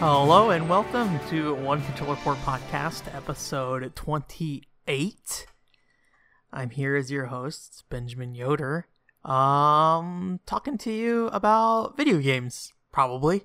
Hello 0.00 0.48
and 0.48 0.66
welcome 0.66 1.20
to 1.28 1.54
One 1.56 1.82
Controller 1.82 2.16
Port 2.16 2.38
Podcast, 2.38 3.14
episode 3.14 3.94
28. 3.94 5.46
I'm 6.50 6.70
here 6.70 6.96
as 6.96 7.10
your 7.10 7.26
host, 7.26 7.84
Benjamin 7.90 8.34
Yoder. 8.34 8.86
Um, 9.26 10.40
talking 10.46 10.78
to 10.78 10.90
you 10.90 11.26
about 11.26 11.98
video 11.98 12.18
games, 12.18 12.72
probably. 12.90 13.42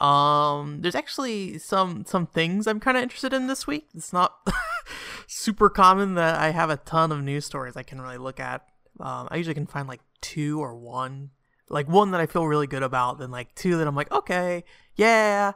Um, 0.00 0.78
there's 0.80 0.94
actually 0.94 1.58
some 1.58 2.06
some 2.06 2.28
things 2.28 2.66
I'm 2.66 2.80
kind 2.80 2.96
of 2.96 3.02
interested 3.02 3.34
in 3.34 3.46
this 3.46 3.66
week. 3.66 3.88
It's 3.94 4.10
not 4.10 4.38
super 5.26 5.68
common 5.68 6.14
that 6.14 6.36
I 6.36 6.52
have 6.52 6.70
a 6.70 6.78
ton 6.78 7.12
of 7.12 7.22
news 7.22 7.44
stories 7.44 7.76
I 7.76 7.82
can 7.82 8.00
really 8.00 8.16
look 8.16 8.40
at. 8.40 8.66
Um, 9.00 9.28
I 9.30 9.36
usually 9.36 9.52
can 9.52 9.66
find 9.66 9.86
like 9.86 10.00
two 10.22 10.62
or 10.62 10.74
one, 10.74 11.32
like 11.68 11.88
one 11.88 12.10
that 12.10 12.20
I 12.20 12.26
feel 12.26 12.46
really 12.46 12.66
good 12.66 12.82
about, 12.82 13.18
then 13.18 13.30
like 13.30 13.54
two 13.54 13.76
that 13.78 13.86
I'm 13.86 13.96
like, 13.96 14.12
okay, 14.12 14.64
yeah. 14.96 15.52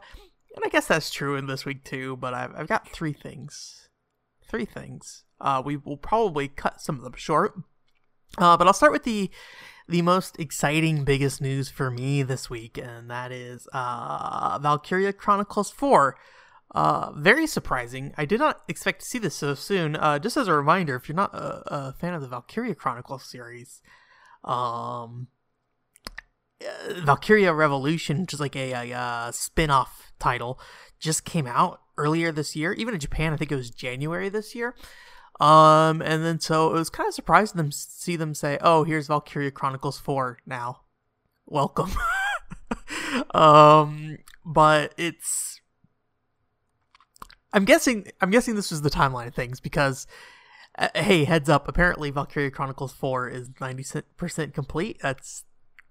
And 0.57 0.65
I 0.65 0.69
guess 0.69 0.87
that's 0.87 1.11
true 1.11 1.37
in 1.37 1.47
this 1.47 1.65
week 1.65 1.85
too. 1.85 2.17
But 2.17 2.35
I've 2.35 2.55
I've 2.57 2.69
got 2.69 2.89
three 2.89 3.13
things, 3.13 3.89
three 4.49 4.65
things. 4.65 5.25
Uh, 5.41 5.63
we 5.65 5.77
will 5.77 5.97
probably 5.97 6.49
cut 6.49 6.81
some 6.81 6.97
of 6.97 7.03
them 7.03 7.15
short. 7.17 7.55
Uh, 8.37 8.57
but 8.57 8.67
I'll 8.67 8.73
start 8.73 8.93
with 8.93 9.05
the 9.05 9.31
the 9.89 10.03
most 10.03 10.39
exciting, 10.39 11.05
biggest 11.05 11.41
news 11.41 11.71
for 11.71 11.91
me 11.91 12.23
this 12.23 12.51
week, 12.51 12.77
and 12.77 13.11
that 13.11 13.33
is 13.33 13.67
uh, 13.73 14.59
Valkyria 14.61 15.15
Chronicles 15.15 15.71
4. 15.71 16.15
Uh, 16.75 17.13
very 17.13 17.47
surprising. 17.47 18.13
I 18.19 18.27
did 18.27 18.39
not 18.39 18.61
expect 18.69 19.01
to 19.01 19.07
see 19.07 19.19
this 19.19 19.35
so 19.35 19.55
soon. 19.55 19.97
Uh, 19.97 20.19
just 20.19 20.37
as 20.37 20.47
a 20.47 20.53
reminder, 20.53 20.97
if 20.97 21.09
you're 21.09 21.17
not 21.17 21.35
a, 21.35 21.63
a 21.75 21.93
fan 21.95 22.13
of 22.13 22.21
the 22.21 22.29
Valkyria 22.29 22.75
Chronicles 22.75 23.25
series, 23.25 23.81
um, 24.45 25.29
uh, 26.63 26.95
Valkyria 27.05 27.53
Revolution, 27.53 28.23
which 28.23 28.35
is 28.35 28.41
like 28.41 28.57
a, 28.57 28.73
a, 28.73 28.93
a 28.93 29.31
spin 29.33 29.71
off 29.71 30.13
title, 30.19 30.59
just 30.99 31.25
came 31.25 31.47
out 31.47 31.81
earlier 31.97 32.33
this 32.33 32.57
year. 32.57 32.73
Even 32.73 32.95
in 32.95 33.01
Japan, 33.01 33.33
I 33.33 33.37
think 33.37 33.53
it 33.53 33.57
was 33.57 33.71
January 33.71 34.29
this 34.29 34.55
year. 34.55 34.75
Um, 35.41 36.03
and 36.03 36.25
then 36.25 36.41
so 36.41 36.71
it 36.71 36.73
was 36.73 36.91
kind 36.91 37.07
of 37.07 37.15
surprising 37.15 37.57
them 37.59 37.71
see 37.71 38.17
them 38.17 38.35
say, 38.35 38.59
"Oh, 38.61 38.83
here's 38.83 39.07
Valkyria 39.07 39.53
Chronicles 39.53 39.99
4 39.99 40.39
now. 40.47 40.81
Welcome." 41.47 41.93
um, 43.35 44.19
but 44.45 44.95
it's 44.97 45.61
I'm 47.53 47.65
guessing 47.65 48.09
I'm 48.21 48.31
guessing 48.31 48.57
this 48.57 48.73
was 48.73 48.83
the 48.83 48.91
timeline 48.91 49.29
of 49.29 49.35
things 49.35 49.61
because 49.61 50.09
uh, 50.79 50.89
hey, 50.95 51.25
heads 51.25 51.49
up, 51.49 51.69
apparently 51.69 52.11
Valkyria 52.11 52.51
Chronicles 52.51 52.93
4 52.93 53.29
is 53.29 53.49
90% 53.51 54.55
complete. 54.55 54.99
That's 55.03 55.45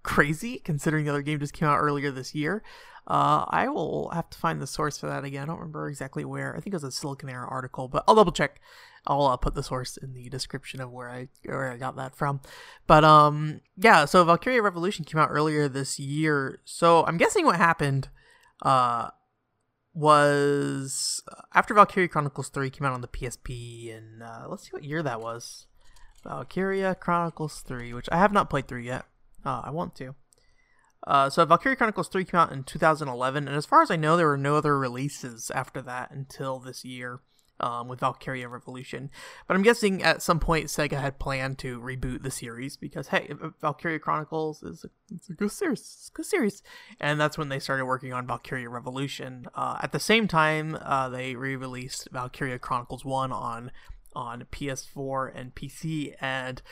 crazy 0.08 0.60
considering 0.60 1.06
the 1.06 1.12
other 1.12 1.22
game 1.22 1.40
just 1.40 1.54
came 1.54 1.68
out 1.68 1.80
earlier 1.80 2.10
this 2.12 2.34
year. 2.34 2.64
Uh, 3.06 3.46
I 3.50 3.68
will 3.70 4.10
have 4.10 4.30
to 4.32 4.38
find 4.38 4.62
the 4.62 4.68
source 4.68 4.98
for 4.98 5.08
that 5.08 5.24
again. 5.24 5.44
I 5.44 5.46
don't 5.46 5.60
remember 5.60 5.88
exactly 5.88 6.26
where. 6.26 6.56
I 6.56 6.60
think 6.60 6.74
it 6.74 6.82
was 6.82 6.84
a 6.84 6.88
Siliconera 6.88 7.50
article, 7.50 7.88
but 7.88 8.04
I'll 8.08 8.16
double 8.16 8.32
check. 8.32 8.60
I'll 9.06 9.28
uh, 9.28 9.38
put 9.38 9.56
the 9.56 9.64
source 9.64 9.96
in 9.96 10.14
the 10.14 10.28
description 10.30 10.82
of 10.82 10.92
where 10.92 11.10
I 11.10 11.30
where 11.46 11.72
I 11.72 11.78
got 11.78 11.96
that 11.96 12.16
from. 12.16 12.42
But 12.86 13.06
um, 13.06 13.62
yeah. 13.78 14.06
So 14.06 14.24
Valkyria 14.26 14.62
Revolution 14.62 15.06
came 15.06 15.20
out 15.20 15.30
earlier 15.32 15.70
this 15.70 16.00
year. 16.00 16.60
So 16.66 17.06
I'm 17.06 17.18
guessing 17.18 17.46
what 17.46 17.56
happened, 17.56 18.10
uh, 18.62 19.10
was 19.94 21.24
after 21.54 21.74
Valkyria 21.74 22.10
Chronicles 22.10 22.50
Three 22.50 22.70
came 22.70 22.86
out 22.86 22.94
on 22.94 23.02
the 23.02 23.08
PSP, 23.08 23.96
and 23.96 24.22
uh, 24.22 24.48
let's 24.50 24.64
see 24.64 24.72
what 24.72 24.84
year 24.84 25.02
that 25.02 25.22
was. 25.22 25.68
Valkyria 26.24 26.96
Chronicles 26.96 27.62
Three, 27.62 27.94
which 27.94 28.10
I 28.12 28.18
have 28.18 28.34
not 28.34 28.50
played 28.50 28.68
through 28.68 28.82
yet. 28.82 29.06
Uh, 29.46 29.62
I 29.66 29.72
want 29.72 29.96
to. 29.96 30.16
Uh, 31.06 31.30
so 31.30 31.46
Valkyria 31.46 31.76
Chronicles 31.76 32.10
3 32.10 32.26
came 32.26 32.40
out 32.40 32.52
in 32.52 32.64
2011, 32.64 33.48
and 33.48 33.56
as 33.56 33.66
far 33.66 33.82
as 33.82 33.92
I 33.92 33.96
know, 33.96 34.18
there 34.18 34.28
were 34.28 34.38
no 34.38 34.56
other 34.56 34.78
releases 34.78 35.52
after 35.52 35.82
that 35.84 36.12
until 36.12 36.60
this 36.60 36.84
year 36.84 37.22
um, 37.60 37.88
with 37.88 38.00
Valkyria 38.00 38.48
Revolution. 38.48 39.10
But 39.48 39.56
I'm 39.56 39.64
guessing 39.64 40.04
at 40.04 40.22
some 40.22 40.40
point 40.40 40.68
Sega 40.68 41.00
had 41.00 41.20
planned 41.20 41.58
to 41.60 41.80
reboot 41.80 42.24
the 42.24 42.32
series 42.32 42.78
because, 42.78 43.08
hey, 43.08 43.32
Valkyria 43.62 44.00
Chronicles 44.00 44.64
is 44.64 44.84
a, 44.84 44.90
it's 45.14 45.30
a 45.30 45.34
good 45.34 45.52
series. 45.52 45.80
It's 45.80 46.12
a 46.14 46.18
good 46.18 46.26
series. 46.26 46.64
And 47.00 47.20
that's 47.20 47.38
when 47.38 47.50
they 47.50 47.60
started 47.60 47.86
working 47.86 48.14
on 48.14 48.28
Valkyria 48.28 48.70
Revolution. 48.70 49.48
Uh, 49.56 49.80
at 49.82 49.92
the 49.92 50.00
same 50.00 50.28
time, 50.28 50.78
uh, 50.82 51.10
they 51.10 51.36
re-released 51.36 52.10
Valkyria 52.12 52.60
Chronicles 52.60 53.06
1 53.06 53.32
on 53.32 53.72
on 54.14 54.44
PS4 54.52 55.32
and 55.36 55.54
PC, 55.54 56.16
and 56.20 56.64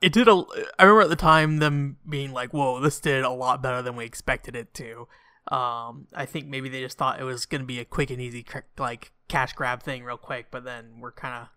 it 0.00 0.12
did 0.12 0.28
a 0.28 0.44
i 0.78 0.84
remember 0.84 1.02
at 1.02 1.08
the 1.08 1.16
time 1.16 1.58
them 1.58 1.96
being 2.08 2.32
like 2.32 2.52
whoa 2.52 2.80
this 2.80 3.00
did 3.00 3.24
a 3.24 3.30
lot 3.30 3.62
better 3.62 3.82
than 3.82 3.96
we 3.96 4.04
expected 4.04 4.54
it 4.56 4.74
to. 4.74 5.08
Um 5.48 6.06
i 6.14 6.26
think 6.26 6.46
maybe 6.46 6.68
they 6.68 6.80
just 6.80 6.98
thought 6.98 7.20
it 7.20 7.24
was 7.24 7.46
going 7.46 7.60
to 7.60 7.66
be 7.66 7.78
a 7.78 7.84
quick 7.84 8.10
and 8.10 8.20
easy 8.20 8.44
like 8.78 9.12
cash 9.28 9.52
grab 9.52 9.82
thing 9.82 10.04
real 10.04 10.16
quick 10.16 10.46
but 10.50 10.64
then 10.64 11.00
we're 11.00 11.12
kind 11.12 11.34
of 11.42 11.48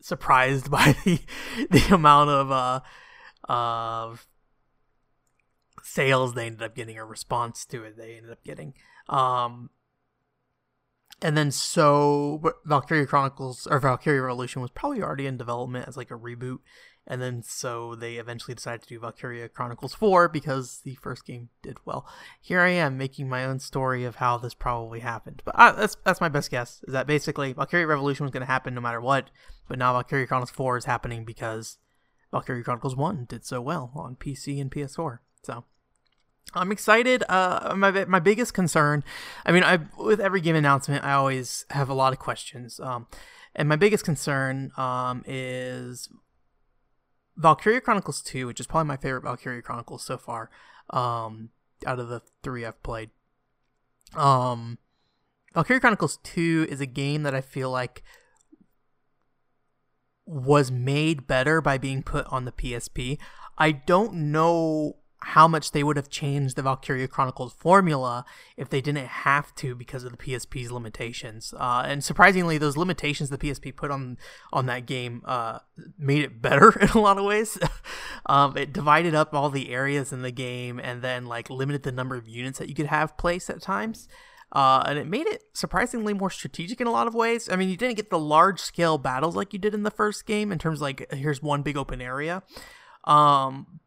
surprised 0.00 0.70
by 0.70 0.94
the 1.04 1.20
the 1.70 1.94
amount 1.94 2.30
of 2.30 2.50
uh 2.52 2.80
of 3.48 4.26
sales 5.82 6.34
they 6.34 6.46
ended 6.46 6.62
up 6.62 6.74
getting 6.74 6.98
or 6.98 7.06
response 7.06 7.64
to 7.64 7.84
it 7.84 7.96
they 7.96 8.16
ended 8.16 8.32
up 8.32 8.42
getting. 8.44 8.74
Um 9.08 9.70
and 11.22 11.36
then 11.36 11.50
so 11.50 12.42
Valkyria 12.66 13.06
Chronicles 13.06 13.66
or 13.70 13.80
Valkyria 13.80 14.22
Revolution 14.22 14.60
was 14.60 14.70
probably 14.70 15.02
already 15.02 15.26
in 15.26 15.38
development 15.38 15.88
as 15.88 15.96
like 15.96 16.10
a 16.10 16.18
reboot 16.18 16.58
and 17.06 17.22
then 17.22 17.42
so 17.42 17.94
they 17.94 18.16
eventually 18.16 18.54
decided 18.54 18.82
to 18.82 18.88
do 18.88 18.98
Valkyria 18.98 19.48
Chronicles 19.48 19.94
4 19.94 20.28
because 20.28 20.80
the 20.84 20.96
first 20.96 21.24
game 21.24 21.50
did 21.62 21.78
well. 21.84 22.06
Here 22.40 22.60
I 22.60 22.70
am 22.70 22.98
making 22.98 23.28
my 23.28 23.44
own 23.44 23.60
story 23.60 24.04
of 24.04 24.16
how 24.16 24.38
this 24.38 24.54
probably 24.54 25.00
happened. 25.00 25.42
But 25.44 25.54
uh, 25.56 25.72
that's 25.72 25.96
that's 26.04 26.20
my 26.20 26.28
best 26.28 26.50
guess 26.50 26.82
is 26.86 26.92
that 26.92 27.06
basically 27.06 27.52
Valkyria 27.52 27.86
Revolution 27.86 28.24
was 28.24 28.32
going 28.32 28.40
to 28.40 28.46
happen 28.46 28.74
no 28.74 28.80
matter 28.80 29.00
what, 29.00 29.30
but 29.68 29.78
now 29.78 29.92
Valkyria 29.92 30.26
Chronicles 30.26 30.50
4 30.50 30.78
is 30.78 30.84
happening 30.86 31.24
because 31.24 31.78
Valkyria 32.32 32.64
Chronicles 32.64 32.96
1 32.96 33.26
did 33.28 33.44
so 33.44 33.60
well 33.60 33.92
on 33.94 34.16
PC 34.16 34.60
and 34.60 34.70
PS4. 34.70 35.18
So 35.44 35.64
I'm 36.54 36.72
excited. 36.72 37.22
Uh, 37.28 37.74
my 37.76 38.04
my 38.06 38.20
biggest 38.20 38.52
concern, 38.52 39.04
I 39.44 39.52
mean, 39.52 39.62
I 39.62 39.78
with 39.98 40.20
every 40.20 40.40
game 40.40 40.56
announcement, 40.56 41.04
I 41.04 41.12
always 41.12 41.66
have 41.70 41.88
a 41.88 41.94
lot 41.94 42.12
of 42.12 42.18
questions. 42.18 42.80
Um, 42.80 43.06
and 43.54 43.68
my 43.68 43.76
biggest 43.76 44.04
concern 44.04 44.70
um, 44.76 45.24
is 45.26 46.08
Valkyria 47.36 47.80
Chronicles 47.80 48.22
2, 48.22 48.46
which 48.46 48.60
is 48.60 48.66
probably 48.66 48.88
my 48.88 48.96
favorite 48.96 49.22
Valkyria 49.22 49.62
Chronicles 49.62 50.04
so 50.04 50.16
far, 50.16 50.50
um, 50.90 51.50
out 51.86 51.98
of 51.98 52.08
the 52.08 52.22
three 52.42 52.64
I've 52.64 52.82
played. 52.82 53.10
Um, 54.14 54.78
Valkyria 55.54 55.80
Chronicles 55.80 56.18
2 56.22 56.66
is 56.70 56.80
a 56.80 56.86
game 56.86 57.22
that 57.22 57.34
I 57.34 57.40
feel 57.40 57.70
like 57.70 58.02
was 60.24 60.70
made 60.70 61.26
better 61.26 61.60
by 61.60 61.78
being 61.78 62.02
put 62.02 62.26
on 62.26 62.44
the 62.44 62.52
PSP. 62.52 63.18
I 63.58 63.72
don't 63.72 64.14
know 64.32 64.96
how 65.20 65.48
much 65.48 65.72
they 65.72 65.82
would 65.82 65.96
have 65.96 66.10
changed 66.10 66.56
the 66.56 66.62
Valkyria 66.62 67.08
Chronicles 67.08 67.52
formula 67.54 68.24
if 68.56 68.68
they 68.68 68.80
didn't 68.80 69.06
have 69.06 69.54
to 69.56 69.74
because 69.74 70.04
of 70.04 70.12
the 70.12 70.18
PSP's 70.18 70.70
limitations. 70.70 71.54
Uh, 71.58 71.84
and 71.86 72.04
surprisingly, 72.04 72.58
those 72.58 72.76
limitations 72.76 73.30
the 73.30 73.38
PSP 73.38 73.74
put 73.74 73.90
on 73.90 74.18
on 74.52 74.66
that 74.66 74.86
game 74.86 75.22
uh, 75.24 75.60
made 75.98 76.22
it 76.22 76.42
better 76.42 76.70
in 76.80 76.88
a 76.90 77.00
lot 77.00 77.18
of 77.18 77.24
ways. 77.24 77.58
um, 78.26 78.56
it 78.56 78.72
divided 78.72 79.14
up 79.14 79.34
all 79.34 79.48
the 79.48 79.70
areas 79.70 80.12
in 80.12 80.22
the 80.22 80.30
game 80.30 80.78
and 80.78 81.02
then 81.02 81.26
like 81.26 81.48
limited 81.48 81.82
the 81.82 81.92
number 81.92 82.16
of 82.16 82.28
units 82.28 82.58
that 82.58 82.68
you 82.68 82.74
could 82.74 82.86
have 82.86 83.16
placed 83.16 83.48
at 83.48 83.62
times. 83.62 84.08
Uh, 84.52 84.84
and 84.86 84.98
it 84.98 85.08
made 85.08 85.26
it 85.26 85.42
surprisingly 85.54 86.14
more 86.14 86.30
strategic 86.30 86.80
in 86.80 86.86
a 86.86 86.92
lot 86.92 87.06
of 87.06 87.14
ways. 87.14 87.48
I 87.50 87.56
mean, 87.56 87.68
you 87.68 87.76
didn't 87.76 87.96
get 87.96 88.10
the 88.10 88.18
large 88.18 88.60
scale 88.60 88.96
battles 88.96 89.34
like 89.34 89.52
you 89.52 89.58
did 89.58 89.74
in 89.74 89.82
the 89.82 89.90
first 89.90 90.24
game 90.24 90.52
in 90.52 90.58
terms 90.58 90.78
of 90.78 90.82
like 90.82 91.12
here's 91.12 91.42
one 91.42 91.62
big 91.62 91.76
open 91.76 92.00
area. 92.00 92.42
Um, 93.04 93.80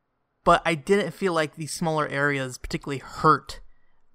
but 0.44 0.62
I 0.66 0.76
didn't 0.76 1.12
feel 1.12 1.34
like 1.34 1.56
these 1.56 1.74
smaller 1.74 2.08
areas 2.08 2.58
particularly 2.58 3.00
hurt 3.00 3.60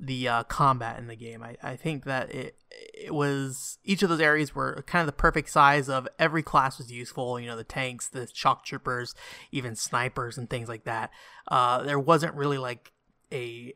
the 0.01 0.29
uh, 0.29 0.43
combat 0.45 0.99
in 0.99 1.07
the 1.07 1.17
game. 1.17 1.43
I, 1.43 1.57
I 1.63 1.77
think 1.77 2.05
that 2.05 2.35
it 2.35 2.57
it 2.71 3.15
was 3.15 3.79
each 3.85 4.03
of 4.03 4.09
those 4.09 4.21
areas 4.21 4.55
were 4.55 4.83
kind 4.87 5.01
of 5.01 5.07
the 5.07 5.13
perfect 5.13 5.49
size 5.51 5.89
of 5.89 6.09
every 6.19 6.43
class 6.43 6.79
was 6.79 6.91
useful. 6.91 7.39
You 7.39 7.47
know, 7.47 7.57
the 7.57 7.65
tanks, 7.65 8.09
the 8.09 8.29
shock 8.33 8.65
troopers, 8.65 9.15
even 9.53 9.77
snipers 9.77 10.37
and 10.37 10.49
things 10.49 10.69
like 10.69 10.85
that. 10.85 11.11
Uh, 11.49 11.83
there 11.83 11.99
wasn't 11.99 12.35
really 12.35 12.59
like 12.59 12.93
a 13.33 13.75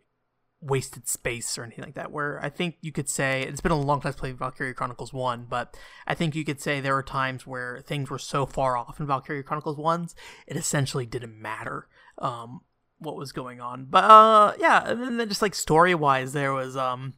wasted 0.61 1.07
space 1.07 1.57
or 1.57 1.63
anything 1.63 1.85
like 1.85 1.95
that. 1.95 2.11
Where 2.11 2.43
I 2.43 2.49
think 2.49 2.77
you 2.81 2.93
could 2.93 3.09
say 3.09 3.43
it's 3.43 3.61
been 3.61 3.73
a 3.73 3.81
long 3.81 4.01
time 4.01 4.15
playing 4.15 4.37
Valkyria 4.37 4.75
Chronicles 4.75 5.13
One, 5.13 5.47
but 5.49 5.77
I 6.07 6.15
think 6.15 6.35
you 6.35 6.45
could 6.45 6.61
say 6.61 6.81
there 6.81 6.95
were 6.95 7.03
times 7.03 7.47
where 7.47 7.81
things 7.87 8.11
were 8.11 8.19
so 8.19 8.47
far 8.47 8.77
off 8.77 8.99
in 8.99 9.07
Valkyria 9.07 9.43
Chronicles 9.43 9.77
Ones, 9.77 10.15
it 10.47 10.57
essentially 10.57 11.07
didn't 11.07 11.41
matter 11.41 11.87
um, 12.19 12.61
what 12.99 13.17
was 13.17 13.33
going 13.33 13.61
on. 13.61 13.87
But 13.89 14.05
uh, 14.05 14.55
yeah, 14.59 14.89
and 14.89 15.19
then 15.19 15.29
just 15.29 15.43
like 15.43 15.55
story 15.55 15.95
wise, 15.95 16.33
there 16.33 16.53
was 16.53 16.77
um, 16.77 17.15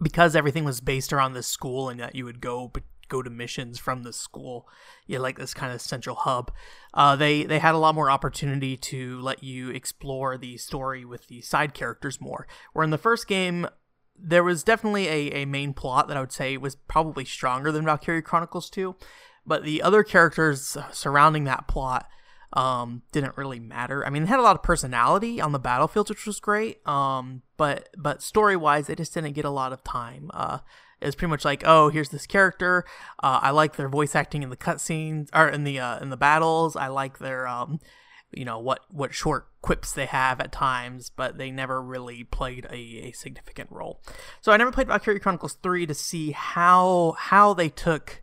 because 0.00 0.36
everything 0.36 0.64
was 0.64 0.80
based 0.80 1.12
around 1.12 1.32
this 1.32 1.46
school 1.46 1.88
and 1.88 2.00
that 2.00 2.14
you 2.14 2.24
would 2.24 2.40
go 2.40 2.68
but 2.68 2.82
go 3.08 3.22
to 3.22 3.30
missions 3.30 3.78
from 3.78 4.02
the 4.02 4.12
school. 4.12 4.66
You 5.06 5.18
like 5.18 5.38
this 5.38 5.52
kind 5.52 5.72
of 5.72 5.80
central 5.80 6.16
hub. 6.16 6.50
Uh, 6.94 7.14
they 7.16 7.44
they 7.44 7.58
had 7.58 7.74
a 7.74 7.78
lot 7.78 7.94
more 7.94 8.10
opportunity 8.10 8.76
to 8.78 9.20
let 9.20 9.44
you 9.44 9.70
explore 9.70 10.38
the 10.38 10.56
story 10.56 11.04
with 11.04 11.28
the 11.28 11.42
side 11.42 11.74
characters 11.74 12.20
more. 12.20 12.46
Where 12.72 12.84
in 12.84 12.90
the 12.90 12.98
first 12.98 13.28
game, 13.28 13.68
there 14.16 14.44
was 14.44 14.62
definitely 14.62 15.08
a, 15.08 15.42
a 15.42 15.44
main 15.44 15.74
plot 15.74 16.08
that 16.08 16.16
I 16.16 16.20
would 16.20 16.32
say 16.32 16.56
was 16.56 16.76
probably 16.76 17.24
stronger 17.24 17.72
than 17.72 17.84
Valkyria 17.84 18.22
Chronicles 18.22 18.70
2, 18.70 18.94
but 19.44 19.64
the 19.64 19.82
other 19.82 20.02
characters 20.02 20.76
surrounding 20.92 21.44
that 21.44 21.66
plot 21.66 22.06
um, 22.52 23.02
didn't 23.12 23.36
really 23.36 23.60
matter. 23.60 24.04
I 24.04 24.10
mean, 24.10 24.24
they 24.24 24.28
had 24.28 24.38
a 24.38 24.42
lot 24.42 24.56
of 24.56 24.62
personality 24.62 25.40
on 25.40 25.52
the 25.52 25.58
battlefields, 25.58 26.10
which 26.10 26.26
was 26.26 26.40
great. 26.40 26.86
Um, 26.86 27.42
but 27.56 27.88
but 27.96 28.22
story 28.22 28.56
wise, 28.56 28.86
they 28.86 28.94
just 28.94 29.14
didn't 29.14 29.32
get 29.32 29.44
a 29.44 29.50
lot 29.50 29.72
of 29.72 29.82
time. 29.84 30.30
Uh, 30.34 30.58
it 31.00 31.06
was 31.06 31.14
pretty 31.14 31.30
much 31.30 31.44
like, 31.44 31.62
oh, 31.66 31.88
here's 31.88 32.10
this 32.10 32.26
character. 32.26 32.84
Uh, 33.22 33.40
I 33.42 33.50
like 33.50 33.76
their 33.76 33.88
voice 33.88 34.14
acting 34.14 34.42
in 34.42 34.50
the 34.50 34.56
cutscenes 34.56 35.28
or 35.34 35.48
in 35.48 35.64
the 35.64 35.80
uh, 35.80 35.98
in 36.00 36.10
the 36.10 36.16
battles. 36.16 36.76
I 36.76 36.88
like 36.88 37.18
their 37.18 37.46
um, 37.48 37.80
you 38.32 38.44
know 38.44 38.58
what 38.58 38.80
what 38.90 39.14
short 39.14 39.48
quips 39.62 39.92
they 39.92 40.06
have 40.06 40.40
at 40.40 40.52
times, 40.52 41.10
but 41.10 41.38
they 41.38 41.50
never 41.50 41.82
really 41.82 42.24
played 42.24 42.66
a, 42.70 42.76
a 42.76 43.12
significant 43.12 43.70
role. 43.70 44.00
So 44.40 44.52
I 44.52 44.56
never 44.56 44.72
played 44.72 44.88
Valkyria 44.88 45.20
Chronicles 45.20 45.56
three 45.62 45.86
to 45.86 45.94
see 45.94 46.32
how 46.32 47.14
how 47.18 47.54
they 47.54 47.68
took 47.68 48.22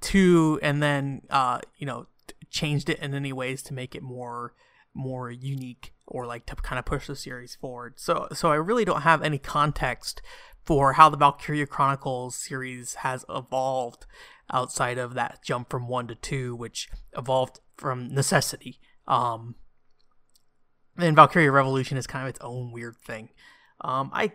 two 0.00 0.58
and 0.62 0.82
then 0.82 1.22
uh, 1.30 1.60
you 1.76 1.86
know 1.86 2.06
changed 2.50 2.88
it 2.88 2.98
in 2.98 3.14
any 3.14 3.32
ways 3.32 3.62
to 3.64 3.74
make 3.74 3.94
it 3.94 4.02
more 4.02 4.54
more 4.92 5.30
unique 5.30 5.92
or 6.06 6.26
like 6.26 6.46
to 6.46 6.56
kind 6.56 6.78
of 6.78 6.84
push 6.84 7.06
the 7.06 7.16
series 7.16 7.54
forward. 7.54 7.94
So 7.96 8.28
so 8.32 8.50
I 8.50 8.56
really 8.56 8.84
don't 8.84 9.02
have 9.02 9.22
any 9.22 9.38
context 9.38 10.20
for 10.64 10.94
how 10.94 11.08
the 11.08 11.16
Valkyria 11.16 11.66
Chronicles 11.66 12.34
series 12.34 12.94
has 12.96 13.24
evolved 13.28 14.06
outside 14.52 14.98
of 14.98 15.14
that 15.14 15.40
jump 15.44 15.70
from 15.70 15.86
1 15.86 16.08
to 16.08 16.14
2 16.16 16.56
which 16.56 16.88
evolved 17.16 17.60
from 17.76 18.12
necessity 18.12 18.80
um, 19.10 19.56
and 20.96 21.16
Valkyria 21.16 21.50
Revolution 21.50 21.98
is 21.98 22.06
kind 22.06 22.24
of 22.24 22.30
its 22.30 22.40
own 22.40 22.72
weird 22.72 22.96
thing. 22.96 23.30
Um, 23.80 24.10
I 24.12 24.32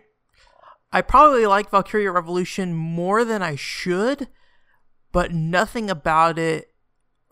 I 0.92 1.02
probably 1.02 1.46
like 1.46 1.70
Valkyria 1.70 2.12
Revolution 2.12 2.74
more 2.74 3.24
than 3.24 3.42
I 3.42 3.56
should, 3.56 4.28
but 5.12 5.32
nothing 5.32 5.90
about 5.90 6.38
it 6.38 6.72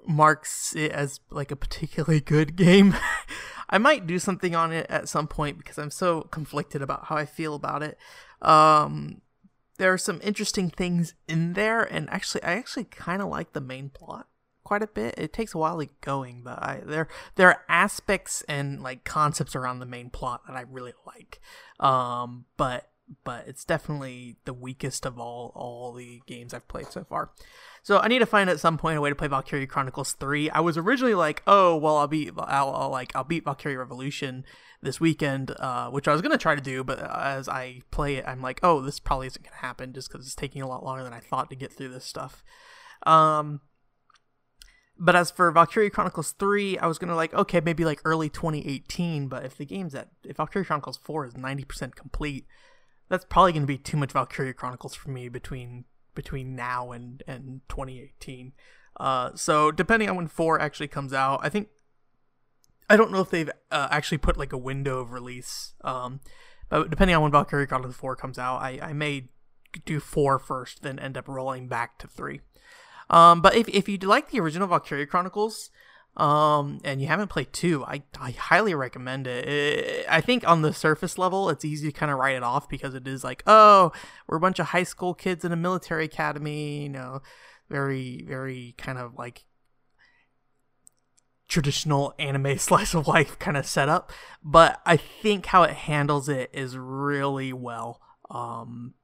marks 0.07 0.75
it 0.77 0.93
as 0.93 1.21
like 1.31 1.51
a 1.51 1.57
particularly 1.57 2.21
good 2.21 2.57
game. 2.57 2.95
I 3.71 3.79
might 3.79 4.07
do 4.07 4.19
something 4.19 4.55
on 4.55 4.73
it 4.73 4.87
at 4.89 5.09
some 5.09 5.27
point 5.27 5.59
because 5.59 5.79
I'm 5.79 5.91
so 5.91 6.23
conflicted 6.23 6.83
about 6.83 7.07
how 7.07 7.17
I 7.17 7.25
feel 7.25 7.55
about 7.55 7.83
it. 7.83 7.99
Um, 8.43 9.23
there 9.79 9.93
are 9.93 9.99
some 9.99 10.21
interesting 10.23 10.71
things 10.71 11.15
in 11.27 11.55
there, 11.55 11.83
and 11.83 12.09
actually, 12.11 12.43
I 12.45 12.53
actually 12.53 12.85
kind 12.85 13.21
of 13.21 13.29
like 13.29 13.53
the 13.53 13.61
main 13.61 13.89
plot 13.89 14.29
quite 14.63 14.83
a 14.83 14.87
bit. 14.87 15.15
It 15.19 15.33
takes 15.33 15.55
a 15.55 15.59
while 15.59 15.79
to 15.81 15.89
going, 16.01 16.43
but 16.43 16.63
I, 16.63 16.81
there 16.85 17.09
there 17.37 17.49
are 17.49 17.63
aspects 17.69 18.43
and 18.49 18.83
like 18.83 19.05
concepts 19.05 19.55
around 19.55 19.79
the 19.79 19.87
main 19.87 20.11
plot 20.11 20.43
that 20.47 20.57
I 20.57 20.63
really 20.63 20.95
like. 21.07 21.41
Um, 21.81 22.47
but 22.57 22.89
but 23.25 23.47
it's 23.47 23.65
definitely 23.65 24.37
the 24.45 24.55
weakest 24.55 25.05
of 25.05 25.19
all 25.19 25.53
all 25.55 25.93
the 25.93 26.23
games 26.27 26.55
I've 26.55 26.69
played 26.69 26.91
so 26.91 27.05
far. 27.05 27.31
So 27.83 27.99
I 27.99 28.09
need 28.09 28.21
to 28.21 28.27
find 28.27 28.49
at 28.49 28.61
some 28.61 28.79
point 28.79 28.97
a 28.97 29.01
way 29.01 29.11
to 29.11 29.15
play 29.15 29.29
Valkyria 29.29 29.67
Chronicles 29.67 30.15
3. 30.15 30.49
I 30.51 30.61
was 30.61 30.79
originally 30.79 31.15
like, 31.15 31.43
oh 31.47 31.77
well, 31.77 31.99
I'll 31.99 32.07
beat 32.07 32.33
I'll, 32.37 32.71
I'll 32.71 32.91
like 32.91 33.15
I'll 33.15 33.25
beat 33.25 33.45
Valkyria 33.45 33.79
Revolution 33.79 34.45
this 34.83 35.01
weekend, 35.01 35.51
uh, 35.59 35.91
which 35.91 36.09
I 36.09 36.13
was 36.13 36.23
gonna 36.23 36.39
try 36.39 36.55
to 36.55 36.61
do, 36.61 36.85
but 36.85 36.99
as 36.99 37.49
I 37.49 37.83
play 37.91 38.17
it, 38.17 38.25
I'm 38.27 38.41
like, 38.41 38.61
oh, 38.63 38.81
this 38.81 39.01
probably 39.01 39.27
isn't 39.27 39.45
gonna 39.45 39.57
happen 39.57 39.93
just 39.93 40.11
because 40.11 40.27
it's 40.27 40.35
taking 40.35 40.63
a 40.63 40.69
lot 40.69 40.85
longer 40.85 41.05
than 41.05 41.13
I 41.13 41.21
thought 41.21 41.51
to 41.51 41.57
get 41.57 41.73
through 41.73 41.89
this 41.89 42.05
stuff. 42.05 42.43
Um, 43.07 43.61
but 44.99 45.17
as 45.17 45.31
for 45.31 45.51
Valkyria 45.51 45.91
Chronicles 45.91 46.33
3, 46.33 46.79
I 46.79 46.87
was 46.87 46.99
gonna 46.99 47.17
like, 47.17 47.35
okay, 47.35 47.61
maybe 47.61 47.85
like 47.85 48.01
early 48.05 48.29
2018, 48.29 49.29
but 49.29 49.45
if 49.45 49.57
the 49.57 49.67
game's 49.67 49.95
at 49.95 50.09
if 50.23 50.37
Valkyria 50.37 50.65
Chronicles 50.65 50.99
4 50.99 51.27
is 51.27 51.35
90% 51.35 51.95
complete, 51.95 52.47
that's 53.09 53.25
probably 53.25 53.53
gonna 53.53 53.67
be 53.67 53.79
too 53.79 53.97
much 53.97 54.13
Valkyria 54.13 54.55
Chronicles 54.55 54.95
for 54.95 55.11
me 55.11 55.29
between 55.29 55.85
between 56.15 56.55
now 56.55 56.93
and 56.93 57.23
and 57.27 57.61
2018. 57.69 58.53
Uh, 58.99 59.31
so 59.35 59.71
depending 59.71 60.09
on 60.09 60.17
when 60.17 60.29
4 60.29 60.61
actually 60.61 60.89
comes 60.89 61.13
out, 61.13 61.41
I 61.43 61.49
think 61.49 61.69
I 62.89 62.97
don't 62.97 63.11
know 63.11 63.21
if 63.21 63.31
they've 63.31 63.51
uh, 63.71 63.89
actually 63.91 64.19
put 64.19 64.37
like 64.37 64.53
a 64.53 64.59
window 64.59 65.01
of 65.01 65.13
release. 65.13 65.75
Um, 65.83 66.21
but 66.69 66.91
depending 66.91 67.17
on 67.17 67.23
when 67.23 67.33
Valkyria 67.33 67.67
Chronicles 67.67 67.97
4 67.97 68.17
comes 68.17 68.39
out, 68.39 68.59
I, 68.59 68.79
I 68.83 68.93
may 68.93 69.29
do 69.85 70.01
four 70.01 70.39
first, 70.39 70.83
then 70.83 70.99
end 70.99 71.17
up 71.17 71.29
rolling 71.29 71.69
back 71.69 71.99
to 71.99 72.07
3. 72.07 72.41
Um, 73.11 73.41
but 73.41 73.55
if, 73.55 73.69
if 73.69 73.89
you 73.89 73.99
like 73.99 74.31
the 74.31 74.41
original 74.41 74.69
Valkyria 74.69 75.07
Chronicles, 75.07 75.71
um, 76.17 76.79
and 76.85 77.01
you 77.01 77.09
haven't 77.09 77.29
played 77.29 77.53
two, 77.53 77.85
I, 77.85 78.03
I 78.21 78.31
highly 78.31 78.75
recommend 78.75 79.27
it. 79.27 79.49
it. 79.49 80.07
I 80.09 80.21
think 80.21 80.47
on 80.47 80.63
the 80.63 80.73
surface 80.73 81.19
level, 81.19 81.51
it's 81.51 81.65
easy 81.65 81.91
to 81.91 81.99
kind 81.99 82.13
of 82.13 82.19
write 82.19 82.37
it 82.37 82.43
off 82.43 82.69
because 82.69 82.95
it 82.95 83.09
is 83.09 83.25
like, 83.25 83.43
oh, 83.47 83.91
we're 84.29 84.37
a 84.37 84.41
bunch 84.41 84.61
of 84.61 84.67
high 84.67 84.85
school 84.85 85.15
kids 85.15 85.45
in 85.45 85.51
a 85.51 85.57
military 85.57 86.05
academy, 86.05 86.85
you 86.85 86.89
know, 86.89 87.21
very, 87.69 88.25
very 88.27 88.75
kind 88.79 88.99
of 88.99 89.17
like 89.17 89.45
traditional 91.49 92.15
anime 92.19 92.59
slice 92.59 92.95
of 92.95 93.09
life 93.09 93.37
kind 93.41 93.57
of 93.57 93.67
setup. 93.67 94.13
But 94.43 94.81
I 94.87 94.97
think 94.97 95.47
how 95.47 95.65
it 95.65 95.75
handles 95.75 96.29
it 96.29 96.51
is 96.53 96.79
really 96.79 97.53
well. 97.53 98.01
Um, 98.31 98.95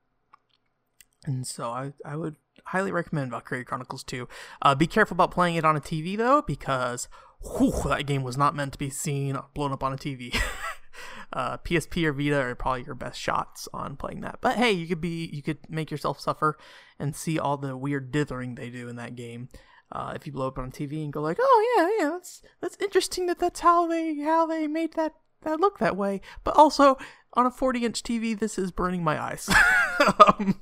and 1.25 1.46
so 1.46 1.70
I, 1.70 1.93
I 2.05 2.17
would 2.17 2.37
highly 2.67 2.93
recommend 2.93 3.31
Valkyria 3.31 3.64
Chronicles 3.64 4.05
2. 4.05 4.28
Uh, 4.62 4.75
be 4.75 4.87
careful 4.87 5.14
about 5.14 5.31
playing 5.31 5.56
it 5.56 5.64
on 5.64 5.76
a 5.76 5.81
TV 5.81 6.17
though, 6.17 6.43
because 6.43 7.08
whew, 7.43 7.72
that 7.87 8.06
game 8.06 8.22
was 8.22 8.37
not 8.37 8.55
meant 8.55 8.72
to 8.72 8.78
be 8.78 8.90
seen 8.90 9.37
blown 9.55 9.72
up 9.72 9.82
on 9.82 9.93
a 9.93 9.96
TV. 9.96 10.38
uh, 11.32 11.58
PSP 11.58 12.05
or 12.05 12.12
Vita 12.12 12.40
are 12.40 12.55
probably 12.55 12.84
your 12.84 12.94
best 12.94 13.20
shots 13.20 13.69
on 13.72 13.96
playing 13.96 14.20
that. 14.22 14.38
But 14.40 14.56
hey, 14.56 14.72
you 14.72 14.87
could 14.87 15.00
be 15.00 15.26
you 15.32 15.43
could 15.43 15.58
make 15.69 15.90
yourself 15.90 16.20
suffer 16.20 16.58
and 16.99 17.14
see 17.14 17.38
all 17.38 17.56
the 17.56 17.76
weird 17.76 18.12
dithering 18.12 18.55
they 18.55 18.70
do 18.70 18.88
in 18.88 18.96
that 18.96 19.16
game. 19.16 19.49
Uh, 19.93 20.12
if 20.14 20.25
you 20.26 20.32
blow 20.32 20.46
up 20.46 20.58
on 20.58 20.70
TV 20.70 21.02
and 21.02 21.12
go 21.12 21.20
like, 21.20 21.38
oh 21.40 21.75
yeah, 21.76 22.05
yeah, 22.05 22.11
that's 22.11 22.43
that's 22.61 22.76
interesting 22.81 23.26
that 23.26 23.38
that's 23.38 23.61
how 23.61 23.87
they 23.87 24.16
how 24.20 24.46
they 24.46 24.66
made 24.66 24.94
that 24.94 25.14
that 25.42 25.61
look 25.61 25.78
that 25.78 25.97
way. 25.97 26.21
But 26.45 26.56
also 26.56 26.97
on 27.35 27.47
a 27.47 27.50
40 27.50 27.85
inch 27.85 28.02
TV, 28.02 28.38
this 28.38 28.59
is 28.59 28.71
burning 28.71 29.02
my 29.02 29.21
eyes. 29.21 29.49
um, 30.00 30.61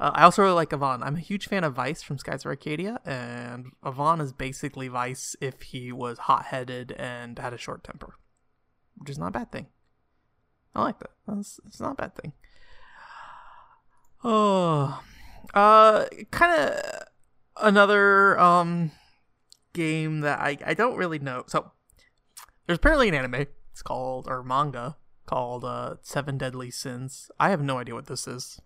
uh, 0.00 0.10
I 0.14 0.24
also 0.24 0.42
really 0.42 0.54
like 0.54 0.70
Avan. 0.70 1.02
I'm 1.02 1.16
a 1.16 1.20
huge 1.20 1.46
fan 1.46 1.64
of 1.64 1.74
Vyse 1.74 2.02
from 2.02 2.18
Skies 2.18 2.42
of 2.44 2.46
Arcadia, 2.46 3.00
and 3.04 3.72
Avan 3.84 4.20
is 4.20 4.32
basically 4.32 4.88
Vyse 4.88 5.36
if 5.40 5.62
he 5.62 5.92
was 5.92 6.18
hot 6.18 6.46
headed 6.46 6.92
and 6.92 7.38
had 7.38 7.52
a 7.52 7.58
short 7.58 7.84
temper, 7.84 8.14
which 8.96 9.10
is 9.10 9.18
not 9.18 9.28
a 9.28 9.32
bad 9.32 9.52
thing. 9.52 9.66
I 10.74 10.82
like 10.82 10.98
that. 11.00 11.10
That's, 11.26 11.60
that's 11.64 11.80
not 11.80 11.92
a 11.92 12.02
bad 12.02 12.14
thing. 12.16 12.32
Oh, 14.22 15.02
uh, 15.54 16.04
kind 16.30 16.60
of 16.60 16.80
another 17.56 18.38
um 18.38 18.90
game 19.72 20.20
that 20.20 20.40
I 20.40 20.58
I 20.64 20.74
don't 20.74 20.96
really 20.96 21.18
know. 21.18 21.44
So 21.46 21.72
there's 22.66 22.78
apparently 22.78 23.08
an 23.08 23.14
anime. 23.14 23.46
It's 23.72 23.82
called 23.82 24.26
or 24.28 24.42
manga 24.42 24.96
called 25.30 25.64
uh 25.64 25.94
Seven 26.02 26.36
Deadly 26.36 26.72
Sins. 26.72 27.30
I 27.38 27.50
have 27.50 27.62
no 27.62 27.78
idea 27.78 27.94
what 27.94 28.06
this 28.06 28.26
is. 28.26 28.60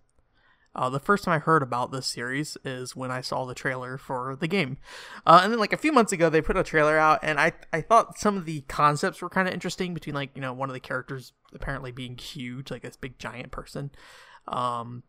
Uh, 0.75 0.89
the 0.89 0.99
first 0.99 1.23
time 1.23 1.35
I 1.35 1.39
heard 1.39 1.61
about 1.61 1.91
this 1.91 2.07
series 2.07 2.57
is 2.65 2.95
when 2.95 3.11
I 3.11 3.21
saw 3.21 3.45
the 3.45 3.53
trailer 3.53 3.97
for 3.97 4.35
the 4.35 4.47
game, 4.47 4.77
uh, 5.27 5.41
and 5.43 5.53
then 5.53 5.59
like 5.59 5.71
a 5.71 5.77
few 5.77 5.91
months 5.93 6.11
ago 6.11 6.27
they 6.27 6.41
put 6.41 6.57
a 6.57 6.63
trailer 6.63 6.97
out, 6.97 7.19
and 7.21 7.39
I 7.39 7.53
I 7.71 7.81
thought 7.81 8.17
some 8.17 8.35
of 8.35 8.45
the 8.45 8.61
concepts 8.61 9.21
were 9.21 9.29
kind 9.29 9.47
of 9.47 9.53
interesting 9.53 9.93
between 9.93 10.15
like 10.15 10.31
you 10.33 10.41
know 10.41 10.53
one 10.53 10.69
of 10.69 10.73
the 10.73 10.79
characters 10.79 11.33
apparently 11.53 11.91
being 11.91 12.17
huge, 12.17 12.71
like 12.71 12.81
this 12.81 12.97
big 12.97 13.19
giant 13.19 13.51
person, 13.51 13.91
um, 14.47 15.03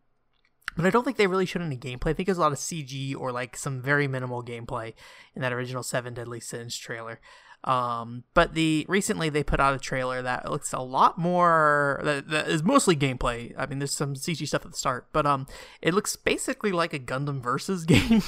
but 0.77 0.85
I 0.85 0.91
don't 0.91 1.03
think 1.03 1.17
they 1.17 1.27
really 1.27 1.47
showed 1.47 1.63
any 1.63 1.75
gameplay. 1.75 2.11
I 2.11 2.13
think 2.13 2.27
there's 2.27 2.37
a 2.37 2.41
lot 2.41 2.51
of 2.51 2.59
CG 2.59 3.15
or 3.17 3.31
like 3.31 3.57
some 3.57 3.81
very 3.81 4.07
minimal 4.07 4.43
gameplay 4.43 4.93
in 5.35 5.41
that 5.41 5.53
original 5.53 5.81
Seven 5.81 6.13
Deadly 6.13 6.39
Sins 6.39 6.77
trailer. 6.77 7.19
Um, 7.67 8.23
but 8.33 8.53
the 8.53 8.85
recently 8.87 9.27
they 9.27 9.43
put 9.43 9.59
out 9.59 9.73
a 9.73 9.77
trailer 9.77 10.21
that 10.21 10.49
looks 10.49 10.71
a 10.71 10.79
lot 10.79 11.17
more 11.17 11.99
that, 12.01 12.29
that 12.29 12.47
is 12.47 12.63
mostly 12.63 12.95
gameplay. 12.95 13.53
I 13.57 13.65
mean, 13.65 13.79
there's 13.79 13.93
some 13.93 14.13
CG 14.13 14.47
stuff 14.47 14.63
at 14.63 14.71
the 14.71 14.77
start, 14.77 15.09
but 15.11 15.25
um, 15.25 15.47
it 15.81 15.93
looks 15.93 16.15
basically 16.15 16.71
like 16.71 16.93
a 16.93 16.99
Gundam 16.99 17.41
Versus 17.41 17.83
game. 17.85 18.23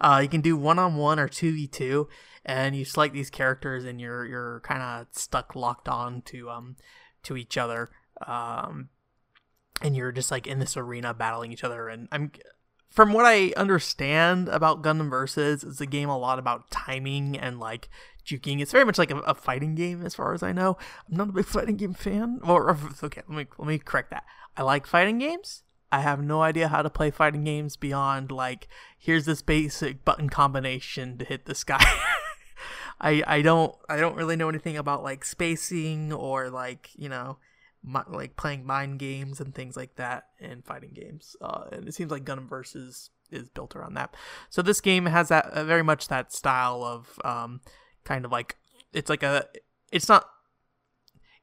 uh, 0.00 0.18
you 0.20 0.28
can 0.28 0.40
do 0.40 0.56
one 0.56 0.80
on 0.80 0.96
one 0.96 1.20
or 1.20 1.28
two 1.28 1.52
v 1.52 1.68
two, 1.68 2.08
and 2.44 2.74
you 2.74 2.84
select 2.84 3.14
these 3.14 3.30
characters, 3.30 3.84
and 3.84 4.00
you're 4.00 4.26
you're 4.26 4.60
kind 4.64 4.82
of 4.82 5.06
stuck 5.12 5.54
locked 5.54 5.88
on 5.88 6.20
to 6.22 6.50
um 6.50 6.74
to 7.22 7.36
each 7.36 7.56
other. 7.56 7.90
Um, 8.26 8.88
and 9.80 9.96
you're 9.96 10.12
just 10.12 10.32
like 10.32 10.48
in 10.48 10.58
this 10.58 10.76
arena 10.76 11.14
battling 11.14 11.52
each 11.52 11.62
other, 11.62 11.88
and 11.88 12.08
I'm 12.10 12.32
from 12.92 13.14
what 13.14 13.24
I 13.24 13.54
understand 13.56 14.48
about 14.48 14.82
Gundam 14.82 15.08
Versus, 15.08 15.64
it's 15.64 15.80
a 15.80 15.86
game 15.86 16.10
a 16.10 16.18
lot 16.18 16.38
about 16.38 16.70
timing 16.70 17.38
and 17.38 17.58
like 17.58 17.88
juking. 18.24 18.60
It's 18.60 18.72
very 18.72 18.84
much 18.84 18.98
like 18.98 19.10
a, 19.10 19.18
a, 19.18 19.34
fighting 19.34 19.74
game, 19.74 20.04
as 20.04 20.14
far 20.14 20.34
as 20.34 20.42
I 20.42 20.52
know. 20.52 20.76
I'm 21.10 21.16
not 21.16 21.28
a 21.28 21.32
big 21.32 21.46
fighting 21.46 21.76
game 21.76 21.94
fan. 21.94 22.40
Or, 22.44 22.76
okay, 23.02 23.22
let 23.28 23.36
me 23.36 23.46
let 23.58 23.68
me 23.68 23.78
correct 23.78 24.10
that. 24.10 24.24
I 24.56 24.62
like 24.62 24.86
fighting 24.86 25.18
games. 25.18 25.62
I 25.90 26.00
have 26.00 26.22
no 26.22 26.40
idea 26.40 26.68
how 26.68 26.80
to 26.80 26.88
play 26.88 27.10
fighting 27.10 27.44
games 27.44 27.76
beyond 27.76 28.32
like 28.32 28.66
here's 28.98 29.26
this 29.26 29.42
basic 29.42 30.04
button 30.06 30.30
combination 30.30 31.18
to 31.18 31.24
hit 31.24 31.44
this 31.44 31.64
guy. 31.64 31.84
I 33.00 33.22
I 33.26 33.42
don't 33.42 33.74
I 33.88 33.98
don't 33.98 34.16
really 34.16 34.36
know 34.36 34.48
anything 34.48 34.76
about 34.76 35.02
like 35.02 35.24
spacing 35.24 36.12
or 36.12 36.48
like 36.48 36.90
you 36.96 37.10
know 37.10 37.36
like 38.08 38.36
playing 38.36 38.64
mind 38.64 38.98
games 39.00 39.40
and 39.40 39.54
things 39.54 39.76
like 39.76 39.96
that 39.96 40.28
and 40.40 40.64
fighting 40.64 40.92
games. 40.94 41.36
Uh, 41.40 41.64
and 41.72 41.88
it 41.88 41.94
seems 41.94 42.10
like 42.10 42.24
Gundam 42.24 42.48
Versus 42.48 43.10
is 43.30 43.48
built 43.48 43.74
around 43.74 43.94
that. 43.94 44.14
So 44.50 44.62
this 44.62 44.80
game 44.80 45.06
has 45.06 45.28
that 45.28 45.46
uh, 45.46 45.64
very 45.64 45.82
much 45.82 46.08
that 46.08 46.32
style 46.32 46.84
of 46.84 47.18
um, 47.24 47.60
kind 48.04 48.24
of 48.24 48.32
like 48.32 48.56
it's 48.92 49.08
like 49.10 49.22
a 49.22 49.46
it's 49.90 50.08
not 50.08 50.26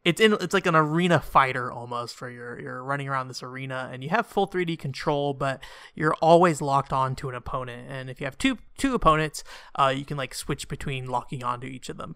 it's 0.05 0.21
in 0.21 0.33
it's 0.33 0.53
like 0.53 0.65
an 0.65 0.75
arena 0.75 1.19
fighter 1.19 1.71
almost 1.71 2.19
where 2.21 2.29
you're 2.29 2.59
you're 2.59 2.83
running 2.83 3.09
around 3.09 3.27
this 3.27 3.43
arena 3.43 3.89
and 3.91 4.03
you 4.03 4.09
have 4.09 4.25
full 4.25 4.47
3D 4.47 4.79
control 4.79 5.33
but 5.33 5.61
you're 5.93 6.15
always 6.15 6.61
locked 6.61 6.93
on 6.93 7.15
to 7.15 7.29
an 7.29 7.35
opponent. 7.35 7.87
And 7.89 8.09
if 8.09 8.21
you 8.21 8.25
have 8.25 8.37
two 8.37 8.57
two 8.77 8.95
opponents 8.95 9.43
uh, 9.75 9.93
you 9.95 10.05
can 10.05 10.17
like 10.17 10.33
switch 10.33 10.67
between 10.69 11.07
locking 11.07 11.43
onto 11.43 11.67
each 11.67 11.89
of 11.89 11.97
them. 11.97 12.15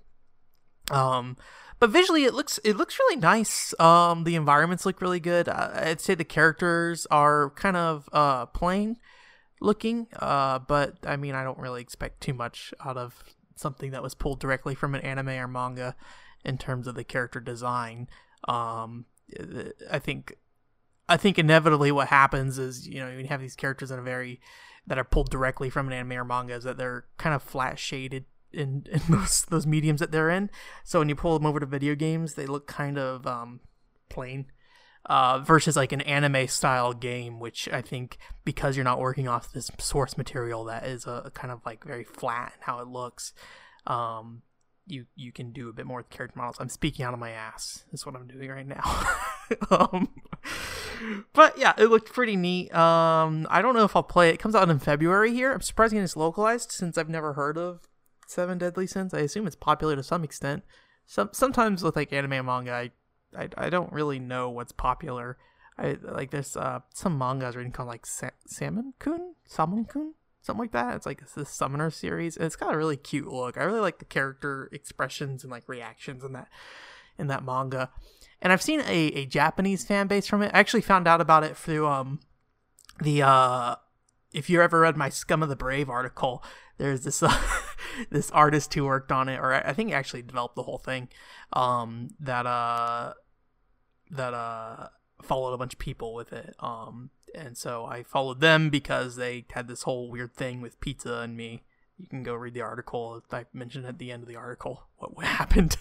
Um 0.91 1.35
but 1.79 1.89
visually 1.89 2.23
it 2.23 2.33
looks 2.33 2.57
it 2.63 2.77
looks 2.77 2.97
really 2.97 3.17
nice. 3.19 3.77
Um 3.79 4.23
the 4.23 4.35
environments 4.35 4.85
look 4.85 5.01
really 5.01 5.19
good. 5.19 5.49
Uh, 5.49 5.71
I'd 5.73 6.01
say 6.01 6.15
the 6.15 6.23
characters 6.23 7.05
are 7.11 7.49
kind 7.51 7.75
of 7.75 8.07
uh 8.13 8.45
plain 8.47 8.95
looking 9.59 10.07
uh 10.19 10.59
but 10.59 10.97
I 11.05 11.17
mean 11.17 11.35
I 11.35 11.43
don't 11.43 11.59
really 11.59 11.81
expect 11.81 12.21
too 12.21 12.33
much 12.33 12.73
out 12.85 12.95
of 12.95 13.23
something 13.55 13.91
that 13.91 14.03
was 14.03 14.15
pulled 14.15 14.39
directly 14.39 14.75
from 14.75 14.95
an 14.95 15.01
anime 15.01 15.29
or 15.29 15.47
manga 15.47 15.95
in 16.43 16.57
terms 16.57 16.87
of 16.87 16.95
the 16.95 17.03
character 17.03 17.39
design. 17.39 18.07
Um, 18.47 19.05
I 19.89 19.99
think, 19.99 20.37
I 21.07 21.17
think 21.17 21.39
inevitably 21.39 21.91
what 21.91 22.09
happens 22.09 22.59
is 22.59 22.87
you 22.87 22.99
know 22.99 23.09
you 23.09 23.25
have 23.27 23.41
these 23.41 23.55
characters 23.55 23.91
in 23.91 23.99
a 23.99 24.03
very 24.03 24.39
that 24.85 24.97
are 24.97 25.03
pulled 25.03 25.29
directly 25.29 25.69
from 25.69 25.87
an 25.87 25.93
anime 25.93 26.13
or 26.13 26.25
manga 26.25 26.53
is 26.53 26.63
that 26.65 26.77
they're 26.77 27.05
kind 27.17 27.33
of 27.33 27.41
flat 27.41 27.79
shaded 27.79 28.25
in, 28.51 28.85
in 28.91 29.01
those 29.09 29.43
those 29.49 29.67
mediums 29.67 29.99
that 29.99 30.11
they're 30.11 30.29
in. 30.29 30.49
So 30.83 30.99
when 30.99 31.09
you 31.09 31.15
pull 31.15 31.37
them 31.37 31.45
over 31.45 31.59
to 31.59 31.65
video 31.65 31.95
games, 31.95 32.35
they 32.35 32.45
look 32.45 32.67
kind 32.67 32.97
of 32.97 33.25
um, 33.27 33.61
plain. 34.09 34.47
Uh, 35.05 35.39
versus 35.39 35.75
like 35.75 35.91
an 35.91 35.99
anime 36.01 36.47
style 36.47 36.93
game, 36.93 37.37
which 37.39 37.67
I 37.67 37.81
think 37.81 38.17
because 38.45 38.77
you're 38.77 38.85
not 38.85 38.99
working 38.99 39.27
off 39.27 39.51
this 39.51 39.69
source 39.77 40.17
material 40.17 40.63
that 40.65 40.85
is 40.85 41.05
a, 41.05 41.23
a 41.25 41.31
kind 41.31 41.51
of 41.51 41.59
like 41.65 41.83
very 41.83 42.05
flat 42.05 42.53
in 42.55 42.61
how 42.61 42.79
it 42.79 42.87
looks, 42.87 43.33
um, 43.85 44.43
you 44.85 45.05
you 45.15 45.31
can 45.31 45.51
do 45.51 45.69
a 45.69 45.73
bit 45.73 45.85
more 45.85 45.97
with 45.97 46.09
character 46.09 46.37
models. 46.37 46.57
I'm 46.59 46.69
speaking 46.69 47.05
out 47.05 47.13
of 47.13 47.19
my 47.19 47.31
ass. 47.31 47.85
Is 47.91 48.05
what 48.05 48.15
I'm 48.15 48.27
doing 48.27 48.49
right 48.49 48.67
now. 48.67 49.07
um, 49.71 50.09
but 51.33 51.57
yeah, 51.57 51.73
it 51.77 51.85
looked 51.85 52.13
pretty 52.13 52.35
neat. 52.35 52.73
Um, 52.73 53.47
I 53.49 53.61
don't 53.61 53.75
know 53.75 53.85
if 53.85 53.95
I'll 53.95 54.03
play 54.03 54.29
it. 54.29 54.35
It 54.35 54.39
comes 54.39 54.55
out 54.55 54.69
in 54.69 54.79
February 54.79 55.33
here. 55.33 55.51
I'm 55.53 55.61
surprised 55.61 55.93
it's 55.93 56.15
localized 56.15 56.71
since 56.71 56.97
I've 56.97 57.09
never 57.09 57.33
heard 57.33 57.57
of 57.57 57.87
Seven 58.27 58.57
Deadly 58.57 58.87
Sins. 58.87 59.13
I 59.13 59.19
assume 59.19 59.47
it's 59.47 59.55
popular 59.55 59.95
to 59.95 60.03
some 60.03 60.23
extent. 60.23 60.63
Some 61.05 61.29
sometimes 61.33 61.83
with 61.83 61.95
like 61.95 62.13
anime 62.13 62.33
and 62.33 62.45
manga, 62.45 62.71
I, 62.71 62.91
I, 63.37 63.49
I 63.57 63.69
don't 63.69 63.91
really 63.91 64.19
know 64.19 64.49
what's 64.49 64.71
popular. 64.71 65.37
I 65.77 65.97
like 66.01 66.31
there's 66.31 66.55
uh 66.55 66.81
some 66.93 67.17
mangas 67.17 67.55
written 67.55 67.71
called 67.71 67.89
like 67.89 68.05
Sa- 68.05 68.29
Salmon 68.45 68.93
Kun, 68.99 69.33
Salmon 69.45 69.85
Kun, 69.85 70.13
something 70.41 70.59
like 70.59 70.71
that. 70.71 70.95
It's 70.95 71.05
like 71.05 71.21
this 71.33 71.49
Summoner 71.49 71.89
series, 71.89 72.37
and 72.37 72.45
it's 72.45 72.55
got 72.55 72.73
a 72.73 72.77
really 72.77 72.97
cute 72.97 73.27
look. 73.27 73.57
I 73.57 73.63
really 73.63 73.79
like 73.79 73.99
the 73.99 74.05
character 74.05 74.69
expressions 74.71 75.43
and 75.43 75.51
like 75.51 75.67
reactions 75.67 76.23
in 76.23 76.33
that 76.33 76.49
in 77.17 77.27
that 77.27 77.43
manga. 77.43 77.89
And 78.41 78.51
I've 78.51 78.61
seen 78.61 78.81
a, 78.81 79.07
a 79.07 79.25
Japanese 79.25 79.85
fan 79.85 80.07
base 80.07 80.27
from 80.27 80.41
it. 80.41 80.51
I 80.53 80.59
actually 80.59 80.81
found 80.81 81.07
out 81.07 81.21
about 81.21 81.43
it 81.43 81.57
through 81.57 81.87
um 81.87 82.19
the 83.01 83.23
uh 83.23 83.75
if 84.31 84.49
you 84.49 84.61
ever 84.61 84.81
read 84.81 84.97
my 84.97 85.09
Scum 85.09 85.43
of 85.43 85.49
the 85.49 85.55
Brave 85.55 85.89
article, 85.89 86.43
there's 86.77 87.03
this 87.03 87.23
uh, 87.23 87.41
this 88.09 88.29
artist 88.31 88.73
who 88.73 88.85
worked 88.85 89.11
on 89.11 89.29
it, 89.29 89.37
or 89.37 89.53
I 89.53 89.73
think 89.73 89.91
actually 89.91 90.23
developed 90.23 90.55
the 90.55 90.63
whole 90.63 90.79
thing. 90.79 91.09
Um, 91.53 92.09
that 92.19 92.45
uh 92.45 93.13
that 94.15 94.33
uh 94.33 94.87
followed 95.23 95.53
a 95.53 95.57
bunch 95.57 95.73
of 95.73 95.79
people 95.79 96.13
with 96.13 96.33
it. 96.33 96.55
Um, 96.59 97.09
and 97.33 97.57
so 97.57 97.85
I 97.85 98.03
followed 98.03 98.41
them 98.41 98.69
because 98.69 99.15
they 99.15 99.45
had 99.51 99.67
this 99.67 99.83
whole 99.83 100.09
weird 100.09 100.35
thing 100.35 100.61
with 100.61 100.79
pizza 100.79 101.19
and 101.19 101.35
me. 101.35 101.63
You 101.97 102.07
can 102.07 102.23
go 102.23 102.33
read 102.33 102.53
the 102.53 102.61
article. 102.61 103.23
I 103.31 103.45
mentioned 103.53 103.85
at 103.85 103.97
the 103.97 104.11
end 104.11 104.23
of 104.23 104.29
the 104.29 104.35
article 104.35 104.83
what, 104.97 105.25
happened. 105.25 105.77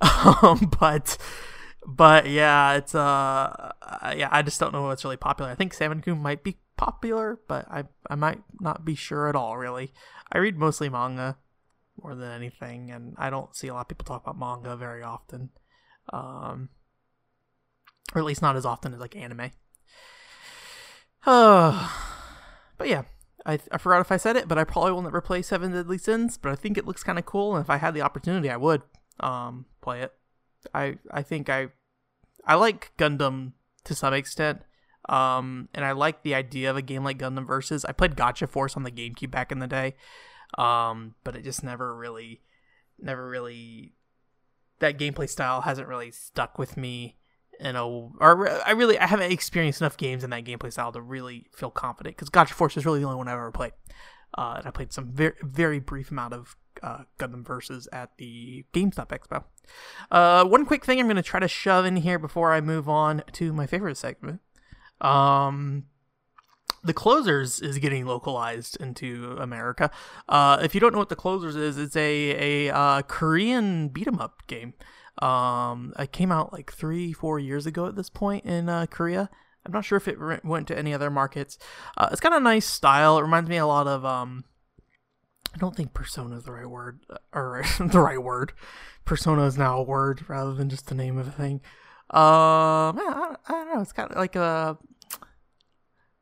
um, 0.00 0.70
but 0.78 1.16
but 1.86 2.28
yeah, 2.28 2.74
it's 2.74 2.94
uh 2.94 3.72
yeah, 4.16 4.28
I 4.30 4.42
just 4.42 4.60
don't 4.60 4.72
know 4.72 4.82
what's 4.82 5.04
really 5.04 5.16
popular. 5.16 5.50
I 5.50 5.54
think 5.54 5.74
Salmon 5.74 6.02
Kun 6.02 6.18
might 6.20 6.44
be 6.44 6.58
popular, 6.76 7.40
but 7.48 7.66
I 7.70 7.84
I 8.08 8.14
might 8.14 8.42
not 8.60 8.84
be 8.84 8.94
sure 8.94 9.28
at 9.28 9.36
all 9.36 9.56
really. 9.56 9.92
I 10.30 10.38
read 10.38 10.56
mostly 10.56 10.88
manga 10.88 11.38
more 12.00 12.14
than 12.14 12.30
anything 12.30 12.90
and 12.90 13.14
I 13.18 13.30
don't 13.30 13.54
see 13.54 13.68
a 13.68 13.74
lot 13.74 13.82
of 13.82 13.88
people 13.88 14.04
talk 14.04 14.22
about 14.22 14.38
manga 14.38 14.76
very 14.76 15.02
often. 15.02 15.50
Um 16.12 16.68
or 18.14 18.20
at 18.20 18.24
least 18.24 18.42
not 18.42 18.56
as 18.56 18.66
often 18.66 18.94
as 18.94 19.00
like 19.00 19.16
anime. 19.16 19.50
Uh, 21.24 21.88
but 22.78 22.88
yeah, 22.88 23.02
I, 23.46 23.58
I 23.70 23.78
forgot 23.78 24.00
if 24.00 24.12
I 24.12 24.16
said 24.16 24.36
it, 24.36 24.48
but 24.48 24.58
I 24.58 24.64
probably 24.64 24.92
will 24.92 25.02
never 25.02 25.20
play 25.20 25.42
Seven 25.42 25.72
Deadly 25.72 25.98
Sins. 25.98 26.38
But 26.38 26.52
I 26.52 26.54
think 26.54 26.76
it 26.76 26.86
looks 26.86 27.02
kind 27.02 27.18
of 27.18 27.26
cool, 27.26 27.56
and 27.56 27.64
if 27.64 27.70
I 27.70 27.76
had 27.76 27.94
the 27.94 28.02
opportunity, 28.02 28.50
I 28.50 28.56
would 28.56 28.82
um 29.20 29.66
play 29.80 30.02
it. 30.02 30.12
I 30.74 30.98
I 31.10 31.22
think 31.22 31.48
I 31.48 31.68
I 32.46 32.54
like 32.54 32.92
Gundam 32.98 33.52
to 33.84 33.94
some 33.94 34.14
extent. 34.14 34.62
Um, 35.08 35.68
and 35.74 35.84
I 35.84 35.92
like 35.92 36.22
the 36.22 36.34
idea 36.34 36.70
of 36.70 36.76
a 36.76 36.82
game 36.82 37.02
like 37.02 37.18
Gundam 37.18 37.46
Versus. 37.46 37.84
I 37.84 37.92
played 37.92 38.16
Gotcha 38.16 38.46
Force 38.46 38.76
on 38.76 38.84
the 38.84 38.90
GameCube 38.90 39.30
back 39.30 39.50
in 39.50 39.58
the 39.58 39.66
day, 39.66 39.96
um, 40.56 41.16
but 41.24 41.34
it 41.34 41.42
just 41.42 41.64
never 41.64 41.96
really, 41.96 42.40
never 43.00 43.28
really, 43.28 43.94
that 44.78 44.98
gameplay 44.98 45.28
style 45.28 45.62
hasn't 45.62 45.88
really 45.88 46.12
stuck 46.12 46.56
with 46.56 46.76
me 46.76 47.16
in 47.62 47.76
a 47.76 47.86
or 47.86 48.50
I 48.66 48.72
really 48.72 48.98
I 48.98 49.06
haven't 49.06 49.32
experienced 49.32 49.80
enough 49.80 49.96
games 49.96 50.24
in 50.24 50.30
that 50.30 50.44
gameplay 50.44 50.72
style 50.72 50.92
to 50.92 51.00
really 51.00 51.46
feel 51.54 51.70
confident 51.70 52.16
because 52.16 52.28
Gotcha 52.28 52.54
Force 52.54 52.76
is 52.76 52.84
really 52.84 53.00
the 53.00 53.06
only 53.06 53.16
one 53.16 53.28
I've 53.28 53.34
ever 53.34 53.52
played. 53.52 53.72
Uh, 54.36 54.54
and 54.58 54.66
I 54.66 54.70
played 54.70 54.92
some 54.92 55.12
very 55.12 55.34
very 55.42 55.78
brief 55.78 56.10
amount 56.10 56.34
of 56.34 56.56
uh, 56.82 57.04
Gundam 57.18 57.46
Versus 57.46 57.88
at 57.92 58.16
the 58.18 58.64
GameStop 58.72 59.08
Expo. 59.08 59.44
Uh, 60.10 60.44
one 60.44 60.66
quick 60.66 60.84
thing 60.84 60.98
I'm 60.98 61.06
going 61.06 61.16
to 61.16 61.22
try 61.22 61.40
to 61.40 61.48
shove 61.48 61.84
in 61.84 61.96
here 61.96 62.18
before 62.18 62.52
I 62.52 62.60
move 62.60 62.88
on 62.88 63.22
to 63.32 63.52
my 63.52 63.66
favorite 63.66 63.96
segment. 63.96 64.40
Um, 65.00 65.84
the 66.82 66.94
closers 66.94 67.60
is 67.60 67.78
getting 67.78 68.06
localized 68.06 68.76
into 68.80 69.36
America. 69.38 69.90
Uh, 70.28 70.58
if 70.62 70.74
you 70.74 70.80
don't 70.80 70.92
know 70.92 70.98
what 70.98 71.10
the 71.10 71.16
closers 71.16 71.54
is, 71.54 71.78
it's 71.78 71.96
a 71.96 72.68
a 72.68 72.74
uh, 72.74 73.02
Korean 73.02 73.88
beat 73.88 74.08
'em 74.08 74.18
up 74.18 74.46
game. 74.46 74.74
Um, 75.20 75.92
it 75.98 76.12
came 76.12 76.32
out 76.32 76.52
like 76.52 76.72
three, 76.72 77.12
four 77.12 77.38
years 77.38 77.66
ago 77.66 77.86
at 77.86 77.96
this 77.96 78.10
point 78.10 78.44
in 78.44 78.68
uh, 78.68 78.86
Korea. 78.86 79.28
I'm 79.64 79.72
not 79.72 79.84
sure 79.84 79.96
if 79.96 80.08
it 80.08 80.18
re- 80.18 80.40
went 80.42 80.66
to 80.68 80.78
any 80.78 80.92
other 80.92 81.10
markets. 81.10 81.58
Uh, 81.96 82.08
it's 82.10 82.20
got 82.20 82.32
a 82.32 82.40
nice 82.40 82.66
style. 82.66 83.18
It 83.18 83.22
reminds 83.22 83.48
me 83.48 83.56
a 83.58 83.66
lot 83.66 83.86
of 83.86 84.04
um. 84.04 84.44
I 85.54 85.58
don't 85.58 85.76
think 85.76 85.92
persona 85.92 86.36
is 86.36 86.44
the 86.44 86.52
right 86.52 86.66
word, 86.66 87.00
uh, 87.10 87.18
or 87.34 87.62
the 87.78 88.00
right 88.00 88.22
word. 88.22 88.52
Persona 89.04 89.44
is 89.44 89.58
now 89.58 89.78
a 89.78 89.82
word 89.82 90.24
rather 90.28 90.54
than 90.54 90.70
just 90.70 90.86
the 90.86 90.94
name 90.94 91.18
of 91.18 91.28
a 91.28 91.30
thing. 91.30 91.60
Um, 92.10 92.98
I, 92.98 93.36
I 93.48 93.50
don't 93.50 93.74
know. 93.74 93.80
It's 93.82 93.92
kind 93.92 94.10
of 94.10 94.16
like 94.16 94.36
a. 94.36 94.78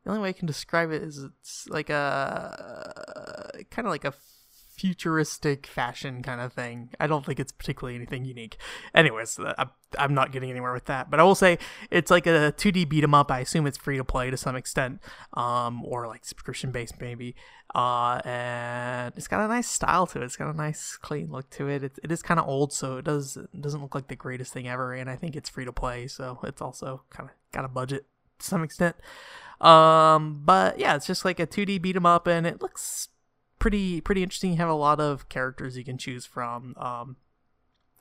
The 0.05 0.11
only 0.11 0.23
way 0.23 0.31
I 0.31 0.33
can 0.33 0.47
describe 0.47 0.91
it 0.91 1.03
is 1.03 1.19
it's 1.19 1.69
like 1.69 1.91
a 1.91 3.53
kind 3.71 3.87
of 3.87 3.93
like 3.93 4.05
a 4.05 4.15
futuristic 4.81 5.67
fashion 5.67 6.23
kind 6.23 6.41
of 6.41 6.55
thing. 6.55 6.89
I 6.99 7.07
don't 7.07 7.27
think 7.27 7.39
it's 7.39 7.53
particularly 7.53 7.97
anything 7.97 8.25
unique. 8.25 8.57
Anyways, 8.95 9.39
uh, 9.39 9.67
I'm 9.99 10.15
not 10.15 10.33
getting 10.33 10.51
anywhere 10.51 10.73
with 10.73 10.87
that. 10.87 11.11
But 11.11 11.21
I 11.21 11.23
will 11.23 11.35
say 11.35 11.59
it's 11.91 12.11
like 12.11 12.27
a 12.27 12.55
2D 12.57 12.89
beat 12.89 13.05
'em 13.05 13.13
up. 13.13 13.31
I 13.31 13.41
assume 13.41 13.67
it's 13.67 13.77
free 13.77 13.99
to 13.99 14.05
play 14.05 14.31
to 14.31 14.39
some 14.39 14.57
extent, 14.57 15.01
um, 15.35 15.85
or 15.85 16.09
like 16.09 16.25
subscription 16.25 16.71
based 16.71 16.99
maybe. 16.99 17.35
Uh, 17.75 18.23
and 18.25 19.13
it's 19.17 19.29
got 19.29 19.45
a 19.45 19.49
nice 19.49 19.69
style 19.69 20.07
to 20.07 20.23
it. 20.23 20.25
It's 20.25 20.37
got 20.37 20.53
a 20.53 20.57
nice 20.57 20.97
clean 20.97 21.31
look 21.31 21.51
to 21.51 21.69
it. 21.69 21.85
It, 21.85 21.99
it 22.03 22.11
is 22.11 22.23
kind 22.23 22.41
of 22.41 22.49
old, 22.49 22.73
so 22.73 22.97
it 22.97 23.05
does 23.05 23.37
it 23.37 23.61
doesn't 23.61 23.83
look 23.83 23.95
like 23.95 24.09
the 24.09 24.17
greatest 24.17 24.53
thing 24.55 24.67
ever. 24.67 24.95
And 24.95 25.11
I 25.11 25.17
think 25.17 25.37
it's 25.37 25.51
free 25.51 25.67
to 25.67 25.73
play, 25.73 26.07
so 26.07 26.41
it's 26.45 26.63
also 26.63 27.03
kind 27.11 27.29
of 27.29 27.37
got 27.53 27.67
a 27.67 27.69
budget 27.69 28.07
to 28.39 28.47
some 28.47 28.63
extent. 28.65 28.97
Um, 29.61 30.41
but 30.43 30.79
yeah, 30.79 30.97
it's 30.97 31.07
just 31.07 31.27
like 31.27 31.39
a 31.39 31.47
2D 31.47 31.77
beat 31.83 31.97
'em 31.97 32.07
up, 32.07 32.27
and 32.27 32.47
it 32.47 32.63
looks 32.63 33.09
pretty 33.61 34.01
pretty 34.01 34.25
interesting. 34.25 34.51
You 34.51 34.57
have 34.57 34.69
a 34.69 34.75
lot 34.75 34.99
of 34.99 35.29
characters 35.29 35.77
you 35.77 35.85
can 35.85 35.99
choose 35.99 36.27
from. 36.27 36.75
Um, 36.77 37.17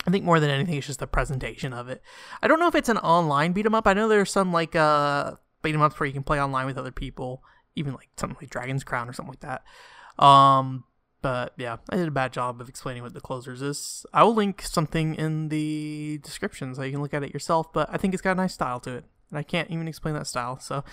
I 0.07 0.11
think 0.11 0.25
more 0.25 0.39
than 0.39 0.49
anything, 0.49 0.75
it's 0.75 0.87
just 0.87 0.99
the 0.99 1.07
presentation 1.07 1.73
of 1.73 1.87
it. 1.89 2.01
I 2.41 2.47
don't 2.47 2.59
know 2.59 2.67
if 2.67 2.73
it's 2.73 2.89
an 2.89 2.97
online 2.97 3.51
beat 3.51 3.67
'em 3.67 3.75
up. 3.75 3.85
I 3.85 3.93
know 3.93 4.07
there's 4.07 4.31
some 4.31 4.51
like 4.51 4.75
uh 4.75 5.33
beat 5.61 5.75
'em 5.75 5.81
ups 5.81 5.99
where 5.99 6.07
you 6.07 6.13
can 6.13 6.23
play 6.23 6.41
online 6.41 6.65
with 6.65 6.77
other 6.77 6.91
people, 6.91 7.43
even 7.75 7.93
like 7.93 8.09
something 8.17 8.37
like 8.41 8.49
Dragon's 8.49 8.83
Crown 8.83 9.07
or 9.07 9.13
something 9.13 9.33
like 9.33 9.41
that. 9.41 10.23
Um, 10.23 10.85
but 11.21 11.53
yeah, 11.57 11.77
I 11.89 11.97
did 11.97 12.07
a 12.07 12.11
bad 12.11 12.31
job 12.31 12.61
of 12.61 12.69
explaining 12.69 13.03
what 13.03 13.13
the 13.13 13.21
closers 13.21 13.61
is. 13.61 14.05
I 14.13 14.23
will 14.23 14.33
link 14.33 14.61
something 14.61 15.15
in 15.15 15.49
the 15.49 16.19
description 16.23 16.73
so 16.73 16.81
you 16.81 16.91
can 16.91 17.01
look 17.01 17.13
at 17.13 17.23
it 17.23 17.33
yourself. 17.33 17.73
But 17.73 17.89
I 17.91 17.97
think 17.97 18.13
it's 18.13 18.23
got 18.23 18.31
a 18.31 18.35
nice 18.35 18.53
style 18.53 18.79
to 18.81 18.91
it, 18.95 19.05
and 19.29 19.37
I 19.37 19.43
can't 19.43 19.69
even 19.69 19.87
explain 19.89 20.15
that 20.15 20.27
style. 20.27 20.59
So 20.59 20.85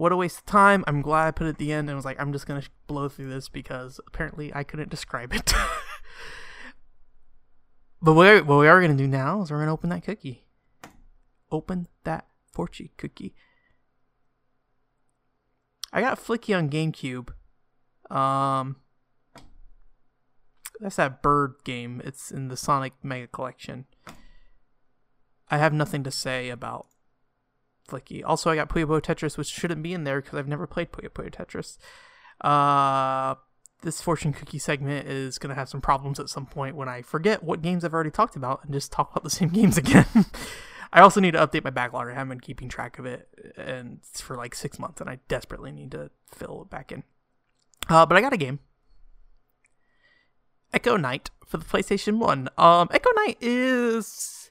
what 0.00 0.12
a 0.12 0.16
waste 0.16 0.38
of 0.38 0.46
time. 0.46 0.82
I'm 0.86 1.02
glad 1.02 1.26
I 1.26 1.30
put 1.30 1.46
it 1.46 1.50
at 1.50 1.58
the 1.58 1.74
end 1.74 1.90
and 1.90 1.94
was 1.94 2.06
like, 2.06 2.18
I'm 2.18 2.32
just 2.32 2.46
going 2.46 2.58
to 2.58 2.66
blow 2.86 3.10
through 3.10 3.28
this 3.28 3.50
because 3.50 4.00
apparently 4.06 4.50
I 4.54 4.64
couldn't 4.64 4.88
describe 4.88 5.34
it. 5.34 5.44
but 8.00 8.14
what, 8.14 8.46
what 8.46 8.60
we 8.60 8.66
are 8.66 8.80
going 8.80 8.96
to 8.96 8.98
do 9.02 9.06
now 9.06 9.42
is 9.42 9.50
we're 9.50 9.58
going 9.58 9.66
to 9.66 9.74
open 9.74 9.90
that 9.90 10.02
cookie. 10.02 10.46
open 11.52 11.86
that 12.04 12.28
fortune 12.50 12.88
cookie. 12.96 13.34
I 15.92 16.00
got 16.00 16.18
Flicky 16.18 16.56
on 16.56 16.70
GameCube. 16.70 17.28
Um, 18.10 18.76
that's 20.80 20.96
that 20.96 21.20
bird 21.20 21.56
game. 21.62 22.00
It's 22.06 22.30
in 22.30 22.48
the 22.48 22.56
Sonic 22.56 22.94
Mega 23.02 23.26
Collection. 23.26 23.84
I 25.50 25.58
have 25.58 25.74
nothing 25.74 26.02
to 26.04 26.10
say 26.10 26.48
about 26.48 26.86
Flicky. 27.90 28.22
Also, 28.24 28.50
I 28.50 28.56
got 28.56 28.68
Puyo 28.68 28.86
Puyo 28.86 29.00
Tetris, 29.00 29.36
which 29.36 29.48
shouldn't 29.48 29.82
be 29.82 29.92
in 29.92 30.04
there 30.04 30.20
because 30.20 30.38
I've 30.38 30.48
never 30.48 30.66
played 30.66 30.92
Puyo 30.92 31.08
Puyo 31.08 31.30
Tetris. 31.30 31.78
Uh, 32.40 33.34
this 33.82 34.00
fortune 34.00 34.32
cookie 34.32 34.58
segment 34.58 35.08
is 35.08 35.38
going 35.38 35.48
to 35.48 35.54
have 35.54 35.68
some 35.68 35.80
problems 35.80 36.20
at 36.20 36.28
some 36.28 36.46
point 36.46 36.76
when 36.76 36.88
I 36.88 37.02
forget 37.02 37.42
what 37.42 37.62
games 37.62 37.84
I've 37.84 37.94
already 37.94 38.10
talked 38.10 38.36
about 38.36 38.64
and 38.64 38.72
just 38.72 38.92
talk 38.92 39.10
about 39.10 39.24
the 39.24 39.30
same 39.38 39.48
games 39.48 39.76
again. 39.76 40.06
I 40.92 41.00
also 41.00 41.20
need 41.20 41.32
to 41.32 41.46
update 41.46 41.64
my 41.64 41.70
backlog. 41.70 42.08
I 42.08 42.14
haven't 42.14 42.30
been 42.30 42.40
keeping 42.40 42.68
track 42.68 42.98
of 42.98 43.06
it 43.06 43.28
and 43.56 44.00
for 44.12 44.36
like 44.36 44.54
six 44.54 44.78
months, 44.78 45.00
and 45.00 45.08
I 45.08 45.20
desperately 45.28 45.70
need 45.70 45.92
to 45.92 46.10
fill 46.26 46.62
it 46.62 46.70
back 46.70 46.90
in. 46.90 47.04
Uh, 47.88 48.06
but 48.06 48.16
I 48.16 48.20
got 48.20 48.32
a 48.32 48.36
game. 48.36 48.58
Echo 50.72 50.96
Night 50.96 51.30
for 51.46 51.56
the 51.56 51.64
PlayStation 51.64 52.18
1. 52.18 52.48
Um, 52.56 52.88
Echo 52.92 53.10
Night 53.12 53.36
is 53.40 54.49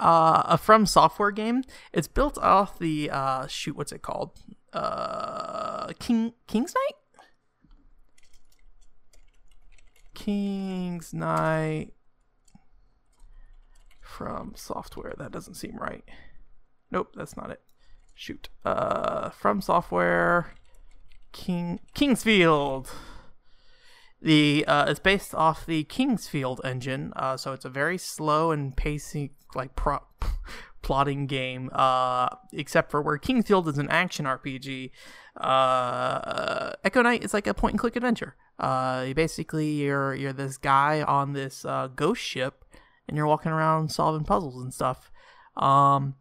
uh, 0.00 0.42
a 0.46 0.58
From 0.58 0.86
Software 0.86 1.30
game. 1.30 1.62
It's 1.92 2.08
built 2.08 2.38
off 2.38 2.78
the 2.78 3.10
uh, 3.10 3.46
shoot, 3.46 3.76
what's 3.76 3.92
it 3.92 4.02
called? 4.02 4.40
Uh, 4.72 5.88
King 5.98 6.32
King's 6.46 6.74
Knight. 6.74 6.96
King's 10.14 11.14
Knight 11.14 11.92
from 14.00 14.52
software. 14.54 15.14
That 15.16 15.32
doesn't 15.32 15.54
seem 15.54 15.76
right. 15.76 16.04
Nope, 16.90 17.12
that's 17.14 17.36
not 17.36 17.50
it. 17.50 17.60
Shoot. 18.14 18.48
Uh, 18.64 19.30
from 19.30 19.60
software. 19.60 20.52
King 21.32 21.80
King's 21.94 22.22
Field. 22.22 22.90
The 24.22 24.64
uh, 24.66 24.86
it's 24.88 25.00
based 25.00 25.34
off 25.34 25.64
the 25.64 25.84
King's 25.84 26.28
Field 26.28 26.60
engine, 26.62 27.12
uh, 27.16 27.36
so 27.38 27.52
it's 27.52 27.64
a 27.64 27.70
very 27.70 27.96
slow 27.96 28.50
and 28.50 28.76
pacing 28.76 29.30
like 29.54 29.74
pro- 29.76 30.04
plotting 30.82 31.26
game. 31.26 31.70
Uh, 31.72 32.28
except 32.52 32.90
for 32.90 33.00
where 33.00 33.16
King's 33.16 33.46
Field 33.46 33.66
is 33.68 33.78
an 33.78 33.88
action 33.88 34.26
RPG, 34.26 34.90
uh, 35.38 36.72
Echo 36.84 37.00
Night 37.00 37.24
is 37.24 37.32
like 37.32 37.46
a 37.46 37.54
point 37.54 37.72
and 37.72 37.80
click 37.80 37.96
adventure. 37.96 38.36
Uh, 38.58 39.06
you 39.08 39.14
basically 39.14 39.70
you're 39.70 40.14
you're 40.14 40.34
this 40.34 40.58
guy 40.58 41.00
on 41.02 41.32
this 41.32 41.64
uh, 41.64 41.88
ghost 41.88 42.20
ship, 42.20 42.66
and 43.08 43.16
you're 43.16 43.26
walking 43.26 43.52
around 43.52 43.90
solving 43.90 44.24
puzzles 44.24 44.62
and 44.62 44.74
stuff. 44.74 45.10
Um, 45.56 46.16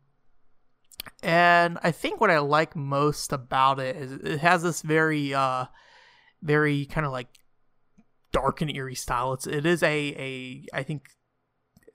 and 1.22 1.78
I 1.84 1.92
think 1.92 2.22
what 2.22 2.32
I 2.32 2.40
like 2.40 2.78
most 2.78 3.34
about 3.34 3.80
it 3.80 3.98
is 3.98 4.14
it 4.14 4.40
has 4.40 4.64
this 4.64 4.82
very 4.82 5.34
uh, 5.34 5.66
very 6.42 6.86
kind 6.86 7.06
of 7.06 7.12
like 7.12 7.28
dark 8.32 8.62
and 8.62 8.76
eerie 8.76 8.96
style. 8.96 9.34
It's 9.34 9.48
it 9.48 9.66
is 9.66 9.84
a 9.84 9.88
a 9.88 10.66
I 10.74 10.84
think 10.84 11.10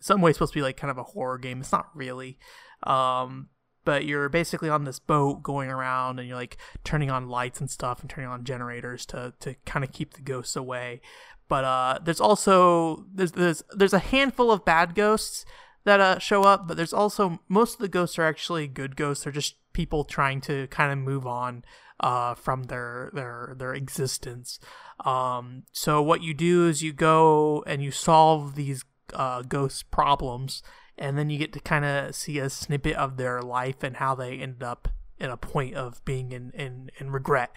some 0.01 0.21
way 0.21 0.33
supposed 0.33 0.53
to 0.53 0.59
be 0.59 0.63
like 0.63 0.77
kind 0.77 0.91
of 0.91 0.99
a 0.99 1.03
horror 1.03 1.39
game. 1.39 1.61
It's 1.61 1.73
not 1.73 1.89
really. 1.95 2.39
Um, 2.83 3.49
but 3.85 4.05
you're 4.05 4.29
basically 4.29 4.69
on 4.69 4.85
this 4.85 4.99
boat 4.99 5.43
going 5.43 5.71
around 5.71 6.19
and 6.19 6.27
you're 6.27 6.37
like 6.37 6.57
turning 6.85 7.11
on 7.11 7.29
lights 7.29 7.61
and 7.61 7.71
stuff 7.71 8.01
and 8.01 8.09
turning 8.09 8.31
on 8.31 8.45
generators 8.45 9.07
to 9.07 9.35
to 9.41 9.55
kind 9.67 9.85
of 9.85 9.93
keep 9.93 10.15
the 10.15 10.23
ghosts 10.23 10.57
away. 10.57 11.01
But 11.49 11.65
uh, 11.65 11.99
there's 12.03 12.21
also 12.21 13.07
there's 13.13 13.33
there's 13.33 13.63
there's 13.71 13.93
a 13.93 13.99
handful 13.99 14.51
of 14.51 14.65
bad 14.65 14.95
ghosts 14.95 15.45
that 15.85 16.01
uh, 16.01 16.19
show 16.19 16.43
up, 16.43 16.67
but 16.67 16.77
there's 16.77 16.95
also 16.95 17.41
most 17.49 17.75
of 17.75 17.81
the 17.81 17.89
ghosts 17.89 18.19
are 18.19 18.25
actually 18.25 18.67
good 18.67 18.97
ghosts. 18.97 19.25
They're 19.25 19.33
just 19.33 19.57
people 19.73 20.05
trying 20.05 20.41
to 20.43 20.67
kind 20.69 20.93
of 20.93 20.99
move 20.99 21.27
on 21.27 21.65
uh, 22.05 22.35
from 22.35 22.65
their 22.65 23.11
their 23.15 23.55
their 23.57 23.73
existence. 23.73 24.61
Um, 25.07 25.63
so 25.73 26.03
what 26.03 26.23
you 26.23 26.35
do 26.35 26.69
is 26.69 26.83
you 26.83 26.93
go 26.93 27.65
and 27.67 27.83
you 27.83 27.91
solve 27.91 28.57
these 28.57 28.85
uh, 29.15 29.41
ghost 29.41 29.91
problems 29.91 30.63
and 30.99 31.17
then 31.17 31.31
you 31.31 31.39
get 31.39 31.55
to 31.55 31.61
kind 31.61 31.85
of 31.85 32.15
see 32.15 32.39
a 32.39 32.51
snippet 32.51 32.95
of 32.97 33.17
their 33.17 33.41
life 33.41 33.83
and 33.83 33.97
how 33.97 34.15
they 34.15 34.37
ended 34.37 34.63
up 34.63 34.89
in 35.19 35.31
a 35.31 35.37
point 35.37 35.75
of 35.75 36.05
being 36.05 36.33
in, 36.33 36.51
in, 36.51 36.91
in 36.99 37.11
regret 37.11 37.51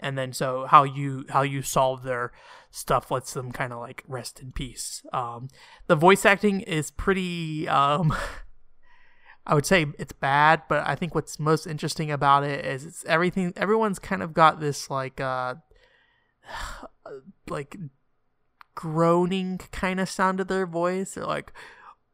and 0.00 0.18
then 0.18 0.32
so 0.32 0.66
how 0.66 0.82
you 0.82 1.24
how 1.30 1.42
you 1.42 1.62
solve 1.62 2.02
their 2.02 2.32
stuff 2.70 3.10
lets 3.10 3.32
them 3.32 3.52
kind 3.52 3.72
of 3.72 3.78
like 3.78 4.02
rest 4.08 4.40
in 4.40 4.50
peace 4.50 5.02
um, 5.12 5.48
the 5.86 5.96
voice 5.96 6.24
acting 6.24 6.60
is 6.60 6.90
pretty 6.90 7.68
um, 7.68 8.14
i 9.46 9.54
would 9.54 9.66
say 9.66 9.86
it's 9.98 10.12
bad 10.12 10.62
but 10.68 10.86
i 10.86 10.94
think 10.94 11.14
what's 11.14 11.38
most 11.38 11.66
interesting 11.66 12.10
about 12.10 12.44
it 12.44 12.64
is 12.64 12.84
it's 12.84 13.04
everything 13.04 13.52
everyone's 13.56 13.98
kind 13.98 14.22
of 14.22 14.32
got 14.32 14.60
this 14.60 14.90
like 14.90 15.20
uh 15.20 15.54
like 17.48 17.76
groaning 18.74 19.58
kind 19.70 20.00
of 20.00 20.08
sound 20.08 20.38
to 20.38 20.44
their 20.44 20.66
voice 20.66 21.14
they're 21.14 21.24
like 21.24 21.52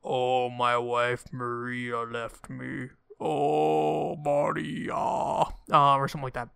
Oh, 0.02 0.48
my 0.48 0.76
wife 0.78 1.24
Maria 1.32 2.00
left 2.00 2.48
me. 2.48 2.88
Oh, 3.20 4.16
Maria. 4.16 4.94
Uh, 4.94 5.96
or 5.96 6.08
something 6.08 6.24
like 6.24 6.34
that. 6.34 6.48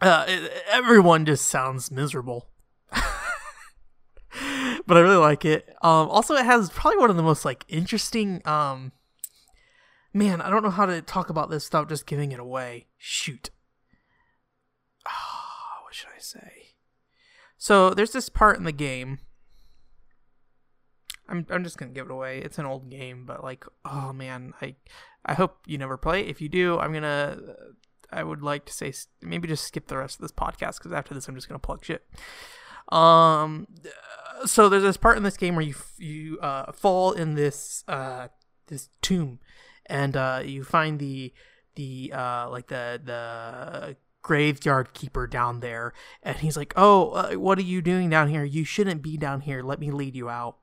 Uh, 0.00 0.24
it, 0.26 0.52
everyone 0.70 1.26
just 1.26 1.46
sounds 1.48 1.90
miserable. 1.90 2.48
but 2.90 3.02
I 4.96 5.00
really 5.00 5.16
like 5.16 5.44
it. 5.44 5.68
Um, 5.82 6.08
also, 6.08 6.34
it 6.34 6.46
has 6.46 6.70
probably 6.70 6.98
one 6.98 7.10
of 7.10 7.16
the 7.16 7.22
most 7.22 7.44
like 7.44 7.64
interesting. 7.68 8.40
Um, 8.46 8.92
man, 10.12 10.40
I 10.40 10.50
don't 10.50 10.62
know 10.62 10.70
how 10.70 10.86
to 10.86 11.02
talk 11.02 11.30
about 11.30 11.50
this 11.50 11.66
without 11.66 11.88
just 11.88 12.06
giving 12.06 12.32
it 12.32 12.40
away. 12.40 12.86
Shoot. 12.96 13.50
Oh, 15.06 15.84
what 15.84 15.94
should 15.94 16.10
I 16.14 16.20
say? 16.20 16.74
So 17.56 17.90
there's 17.90 18.12
this 18.12 18.28
part 18.28 18.58
in 18.58 18.64
the 18.64 18.72
game 18.72 19.18
I'm 21.30 21.46
I'm 21.48 21.64
just 21.64 21.78
gonna 21.78 21.92
give 21.92 22.06
it 22.06 22.12
away. 22.12 22.40
It's 22.40 22.58
an 22.58 22.66
old 22.66 22.90
game, 22.90 23.24
but 23.24 23.42
like, 23.42 23.64
oh 23.84 24.12
man, 24.12 24.52
I 24.60 24.74
I 25.24 25.34
hope 25.34 25.58
you 25.66 25.78
never 25.78 25.96
play. 25.96 26.22
If 26.22 26.40
you 26.40 26.48
do, 26.48 26.78
I'm 26.78 26.92
gonna. 26.92 27.38
I 28.12 28.24
would 28.24 28.42
like 28.42 28.64
to 28.64 28.72
say 28.72 28.92
maybe 29.22 29.46
just 29.46 29.64
skip 29.64 29.86
the 29.86 29.96
rest 29.96 30.16
of 30.16 30.22
this 30.22 30.32
podcast 30.32 30.78
because 30.78 30.92
after 30.92 31.14
this, 31.14 31.28
I'm 31.28 31.36
just 31.36 31.48
gonna 31.48 31.60
plug 31.60 31.84
shit. 31.84 32.04
Um, 32.90 33.68
so 34.44 34.68
there's 34.68 34.82
this 34.82 34.96
part 34.96 35.16
in 35.16 35.22
this 35.22 35.36
game 35.36 35.54
where 35.54 35.64
you 35.64 35.76
you 35.96 36.38
uh, 36.40 36.72
fall 36.72 37.12
in 37.12 37.34
this 37.34 37.84
uh 37.86 38.28
this 38.66 38.88
tomb, 39.00 39.38
and 39.90 40.16
uh, 40.16 40.40
you 40.44 40.64
find 40.64 40.98
the 40.98 41.32
the 41.76 42.12
uh 42.14 42.48
like 42.50 42.68
the 42.68 43.00
the 43.04 43.96
graveyard 44.22 44.92
keeper 44.92 45.26
down 45.26 45.60
there 45.60 45.94
and 46.22 46.36
he's 46.38 46.56
like 46.56 46.74
oh 46.76 47.10
uh, 47.12 47.32
what 47.34 47.58
are 47.58 47.62
you 47.62 47.82
doing 47.82 48.10
down 48.10 48.28
here? 48.28 48.44
You 48.44 48.64
shouldn't 48.64 49.02
be 49.02 49.16
down 49.16 49.42
here. 49.42 49.62
Let 49.62 49.80
me 49.80 49.90
lead 49.90 50.14
you 50.14 50.28
out. 50.28 50.56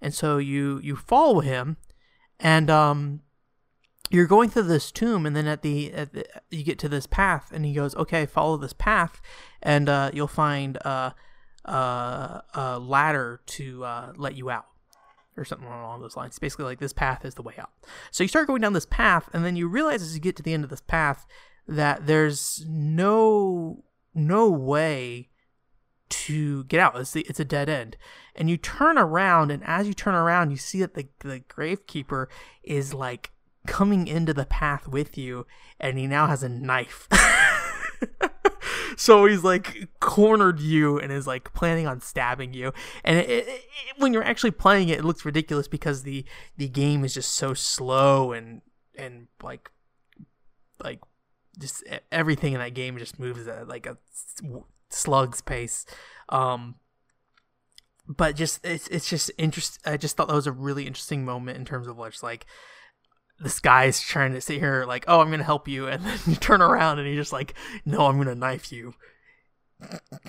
And 0.00 0.12
so 0.12 0.38
you 0.38 0.80
you 0.82 0.96
follow 0.96 1.40
him 1.40 1.76
and 2.40 2.70
um 2.70 3.20
you're 4.10 4.26
going 4.26 4.50
through 4.50 4.64
this 4.64 4.92
tomb 4.92 5.26
and 5.26 5.34
then 5.34 5.46
at 5.46 5.62
the, 5.62 5.92
at 5.92 6.12
the 6.12 6.26
you 6.50 6.62
get 6.62 6.78
to 6.80 6.88
this 6.88 7.06
path 7.06 7.50
and 7.52 7.64
he 7.64 7.72
goes 7.72 7.94
okay 7.96 8.26
follow 8.26 8.56
this 8.56 8.72
path 8.72 9.20
and 9.62 9.88
uh, 9.88 10.10
you'll 10.12 10.26
find 10.26 10.78
uh, 10.84 11.10
uh, 11.64 12.40
a 12.52 12.78
ladder 12.78 13.40
to 13.46 13.84
uh, 13.84 14.12
let 14.16 14.36
you 14.36 14.50
out 14.50 14.66
or 15.36 15.44
something 15.44 15.66
along 15.66 16.00
those 16.00 16.16
lines. 16.16 16.38
Basically, 16.38 16.64
like 16.64 16.78
this 16.78 16.92
path 16.92 17.24
is 17.24 17.34
the 17.34 17.42
way 17.42 17.54
out. 17.58 17.70
So 18.10 18.24
you 18.24 18.28
start 18.28 18.46
going 18.46 18.60
down 18.60 18.72
this 18.72 18.86
path, 18.86 19.28
and 19.32 19.44
then 19.44 19.56
you 19.56 19.68
realize 19.68 20.02
as 20.02 20.14
you 20.14 20.20
get 20.20 20.36
to 20.36 20.42
the 20.42 20.52
end 20.52 20.64
of 20.64 20.70
this 20.70 20.80
path 20.80 21.26
that 21.66 22.06
there's 22.06 22.64
no 22.68 23.84
no 24.14 24.50
way 24.50 25.28
to 26.08 26.64
get 26.64 26.80
out. 26.80 26.96
It's, 26.96 27.12
the, 27.12 27.22
it's 27.22 27.40
a 27.40 27.44
dead 27.44 27.68
end. 27.68 27.96
And 28.36 28.48
you 28.48 28.56
turn 28.56 28.98
around, 28.98 29.50
and 29.50 29.62
as 29.64 29.88
you 29.88 29.94
turn 29.94 30.14
around, 30.14 30.50
you 30.50 30.56
see 30.56 30.80
that 30.80 30.94
the, 30.94 31.08
the 31.20 31.40
gravekeeper 31.40 32.26
is 32.62 32.94
like 32.94 33.32
coming 33.66 34.06
into 34.06 34.34
the 34.34 34.46
path 34.46 34.86
with 34.86 35.18
you, 35.18 35.46
and 35.80 35.98
he 35.98 36.06
now 36.06 36.26
has 36.26 36.42
a 36.42 36.48
knife. 36.48 37.08
so 38.96 39.26
he's 39.26 39.44
like 39.44 39.88
cornered 40.00 40.60
you 40.60 40.98
and 40.98 41.12
is 41.12 41.26
like 41.26 41.52
planning 41.52 41.86
on 41.86 42.00
stabbing 42.00 42.52
you. 42.52 42.72
And 43.02 43.18
it, 43.18 43.30
it, 43.30 43.48
it, 43.48 43.64
when 43.98 44.12
you're 44.12 44.24
actually 44.24 44.52
playing 44.52 44.88
it, 44.88 45.00
it 45.00 45.04
looks 45.04 45.24
ridiculous 45.24 45.68
because 45.68 46.02
the 46.02 46.24
the 46.56 46.68
game 46.68 47.04
is 47.04 47.14
just 47.14 47.34
so 47.34 47.54
slow 47.54 48.32
and 48.32 48.62
and 48.96 49.28
like 49.42 49.70
like 50.82 51.00
just 51.58 51.84
everything 52.10 52.52
in 52.52 52.60
that 52.60 52.74
game 52.74 52.98
just 52.98 53.18
moves 53.18 53.46
at 53.46 53.68
like 53.68 53.86
a 53.86 53.96
slug's 54.90 55.40
pace. 55.40 55.86
Um, 56.28 56.76
but 58.06 58.36
just 58.36 58.64
it's 58.64 58.88
it's 58.88 59.08
just 59.08 59.30
interest. 59.38 59.80
I 59.86 59.96
just 59.96 60.16
thought 60.16 60.28
that 60.28 60.34
was 60.34 60.46
a 60.46 60.52
really 60.52 60.86
interesting 60.86 61.24
moment 61.24 61.58
in 61.58 61.64
terms 61.64 61.86
of 61.86 61.96
what's 61.96 62.22
like 62.22 62.46
this 63.40 63.60
guy's 63.60 64.00
trying 64.00 64.32
to 64.32 64.40
sit 64.40 64.58
here 64.58 64.84
like, 64.86 65.04
oh, 65.08 65.20
I'm 65.20 65.30
gonna 65.30 65.42
help 65.42 65.68
you, 65.68 65.88
and 65.88 66.04
then 66.04 66.18
you 66.26 66.36
turn 66.36 66.62
around 66.62 66.98
and 66.98 67.08
he's 67.08 67.16
just 67.16 67.32
like, 67.32 67.54
no, 67.84 68.06
I'm 68.06 68.18
gonna 68.18 68.34
knife 68.34 68.72
you. 68.72 68.94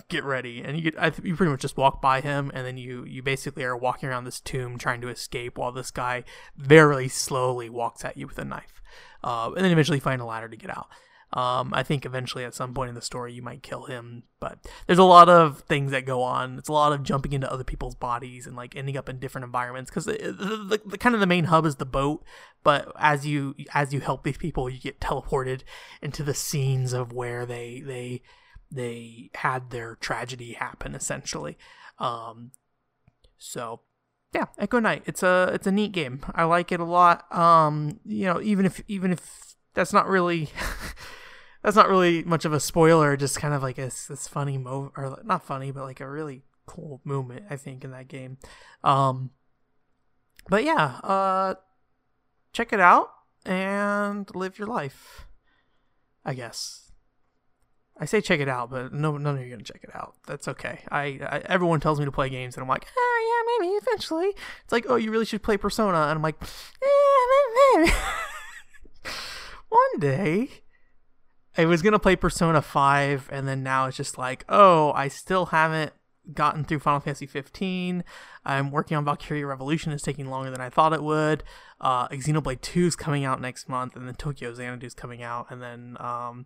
get 0.09 0.23
ready 0.23 0.61
and 0.61 0.75
you 0.75 0.83
get 0.83 0.95
I 1.01 1.11
th- 1.11 1.25
you 1.25 1.35
pretty 1.35 1.51
much 1.51 1.61
just 1.61 1.77
walk 1.77 2.01
by 2.01 2.19
him 2.19 2.51
and 2.53 2.65
then 2.65 2.77
you 2.77 3.05
you 3.05 3.21
basically 3.23 3.63
are 3.63 3.77
walking 3.77 4.09
around 4.09 4.25
this 4.25 4.41
tomb 4.41 4.77
trying 4.77 4.99
to 5.01 5.07
escape 5.07 5.57
while 5.57 5.71
this 5.71 5.91
guy 5.91 6.25
very 6.57 7.07
slowly 7.07 7.69
walks 7.69 8.03
at 8.03 8.17
you 8.17 8.27
with 8.27 8.39
a 8.39 8.43
knife 8.43 8.81
uh, 9.23 9.51
and 9.55 9.63
then 9.63 9.71
eventually 9.71 9.99
find 9.99 10.21
a 10.21 10.25
ladder 10.25 10.49
to 10.49 10.57
get 10.57 10.75
out 10.75 10.87
um, 11.33 11.73
I 11.73 11.83
think 11.83 12.05
eventually 12.05 12.45
at 12.45 12.53
some 12.53 12.73
point 12.73 12.89
in 12.89 12.95
the 12.95 13.01
story 13.01 13.33
you 13.33 13.41
might 13.41 13.61
kill 13.61 13.85
him, 13.85 14.23
but 14.39 14.59
there's 14.87 14.99
a 14.99 15.03
lot 15.03 15.27
of 15.27 15.61
things 15.61 15.91
that 15.91 16.05
go 16.05 16.21
on. 16.21 16.57
It's 16.57 16.69
a 16.69 16.73
lot 16.73 16.93
of 16.93 17.03
jumping 17.03 17.33
into 17.33 17.51
other 17.51 17.65
people's 17.65 17.95
bodies 17.95 18.47
and 18.47 18.55
like 18.55 18.75
ending 18.75 18.95
up 18.95 19.09
in 19.09 19.19
different 19.19 19.43
environments 19.43 19.91
because 19.91 20.05
the, 20.05 20.13
the, 20.13 20.81
the, 20.85 20.97
kind 20.97 21.13
of 21.13 21.19
the 21.19 21.27
main 21.27 21.45
hub 21.45 21.65
is 21.65 21.75
the 21.75 21.85
boat, 21.85 22.23
but 22.65 22.91
as 22.97 23.27
you 23.27 23.53
as 23.75 23.93
you 23.93 23.99
help 24.01 24.23
these 24.23 24.37
people, 24.37 24.69
you 24.69 24.79
get 24.79 24.99
teleported 24.99 25.61
into 26.01 26.23
the 26.23 26.33
scenes 26.33 26.93
of 26.93 27.13
where 27.13 27.45
they 27.45 27.79
they 27.85 28.23
they 28.71 29.29
had 29.35 29.69
their 29.69 29.95
tragedy 29.95 30.53
happen 30.53 30.95
essentially. 30.95 31.59
Um, 31.99 32.51
so 33.37 33.81
yeah, 34.33 34.47
Echo 34.57 34.79
Night 34.79 35.03
It's 35.05 35.21
a 35.21 35.51
it's 35.53 35.67
a 35.67 35.71
neat 35.71 35.91
game. 35.91 36.21
I 36.33 36.45
like 36.45 36.71
it 36.71 36.79
a 36.79 36.85
lot. 36.85 37.31
Um, 37.33 37.99
you 38.03 38.25
know, 38.25 38.41
even 38.41 38.65
if 38.65 38.81
even 38.87 39.13
if 39.13 39.55
that's 39.75 39.93
not 39.93 40.07
really 40.07 40.49
that's 41.61 41.75
not 41.75 41.87
really 41.87 42.23
much 42.23 42.45
of 42.45 42.53
a 42.53 42.59
spoiler. 42.59 43.15
Just 43.15 43.39
kind 43.39 43.53
of 43.53 43.61
like 43.61 43.77
a, 43.77 43.91
this 44.09 44.27
funny 44.27 44.57
mo 44.57 44.91
or 44.97 45.21
not 45.23 45.45
funny, 45.45 45.69
but 45.69 45.83
like 45.83 45.99
a 45.99 46.09
really 46.09 46.41
cool 46.65 46.99
moment 47.03 47.45
I 47.51 47.57
think 47.57 47.83
in 47.83 47.91
that 47.91 48.07
game. 48.07 48.39
Um, 48.83 49.29
but 50.49 50.63
yeah, 50.63 50.99
uh, 51.03 51.55
check 52.55 52.71
it 52.71 52.79
out 52.79 53.11
and 53.45 54.33
live 54.33 54.57
your 54.57 54.67
life. 54.67 55.27
I 56.23 56.33
guess. 56.33 56.91
I 57.97 58.05
say 58.05 58.19
check 58.19 58.39
it 58.39 58.49
out, 58.49 58.71
but 58.71 58.93
no, 58.93 59.17
none 59.17 59.35
of 59.35 59.41
you 59.41 59.47
are 59.47 59.49
gonna 59.51 59.63
check 59.63 59.81
it 59.83 59.95
out. 59.95 60.15
That's 60.25 60.47
okay. 60.47 60.79
I, 60.89 61.19
I 61.21 61.41
everyone 61.45 61.79
tells 61.79 61.99
me 61.99 62.05
to 62.05 62.11
play 62.11 62.29
games, 62.29 62.55
and 62.55 62.63
I'm 62.63 62.67
like, 62.67 62.85
oh 62.97 63.57
yeah, 63.59 63.65
maybe 63.65 63.75
eventually. 63.75 64.33
It's 64.63 64.71
like, 64.71 64.85
oh, 64.89 64.95
you 64.95 65.11
really 65.11 65.25
should 65.25 65.43
play 65.43 65.57
Persona, 65.57 65.97
and 65.97 66.11
I'm 66.11 66.21
like, 66.21 66.41
eh, 66.41 67.77
maybe. 67.77 67.91
one 69.69 69.99
day. 69.99 70.49
I 71.57 71.63
was 71.63 71.81
gonna 71.81 71.99
play 71.99 72.17
Persona 72.17 72.61
5, 72.61 73.29
and 73.31 73.47
then 73.47 73.63
now 73.63 73.85
it's 73.85 73.95
just 73.95 74.17
like, 74.17 74.43
oh, 74.49 74.91
I 74.91 75.07
still 75.07 75.47
haven't 75.47 75.93
gotten 76.33 76.63
through 76.63 76.79
Final 76.79 76.99
Fantasy 76.99 77.25
15. 77.25 78.03
I'm 78.45 78.71
working 78.71 78.97
on 78.97 79.05
Valkyria 79.05 79.45
Revolution. 79.45 79.91
It's 79.91 80.03
taking 80.03 80.29
longer 80.29 80.51
than 80.51 80.61
I 80.61 80.69
thought 80.69 80.93
it 80.93 81.03
would. 81.03 81.43
Uh, 81.79 82.07
Xenoblade 82.09 82.61
2 82.61 82.87
is 82.87 82.95
coming 82.95 83.25
out 83.25 83.41
next 83.41 83.69
month, 83.69 83.95
and 83.95 84.07
then 84.07 84.15
Tokyo 84.15 84.53
Xanadu 84.53 84.85
is 84.85 84.93
coming 84.93 85.23
out, 85.23 85.47
and 85.49 85.61
then 85.61 85.97
um, 85.99 86.45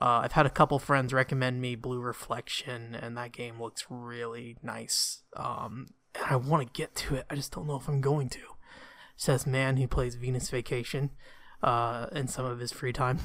uh, 0.00 0.22
I've 0.24 0.32
had 0.32 0.46
a 0.46 0.50
couple 0.50 0.78
friends 0.78 1.12
recommend 1.12 1.60
me 1.60 1.74
Blue 1.74 2.00
Reflection, 2.00 2.94
and 2.94 3.16
that 3.16 3.32
game 3.32 3.60
looks 3.60 3.86
really 3.88 4.56
nice. 4.62 5.22
Um, 5.36 5.88
and 6.14 6.24
I 6.28 6.36
want 6.36 6.66
to 6.66 6.72
get 6.72 6.94
to 6.96 7.16
it. 7.16 7.26
I 7.30 7.34
just 7.34 7.52
don't 7.52 7.66
know 7.66 7.76
if 7.76 7.88
I'm 7.88 8.00
going 8.00 8.28
to. 8.30 8.40
Says 9.16 9.46
man 9.46 9.76
who 9.76 9.86
plays 9.86 10.14
Venus 10.14 10.48
Vacation 10.48 11.10
uh, 11.62 12.06
in 12.12 12.26
some 12.26 12.44
of 12.44 12.58
his 12.58 12.72
free 12.72 12.92
time. 12.92 13.18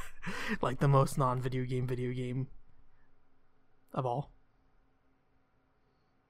like 0.62 0.78
the 0.78 0.88
most 0.88 1.18
non-video 1.18 1.64
game 1.64 1.86
video 1.86 2.12
game 2.12 2.48
of 3.92 4.06
all. 4.06 4.32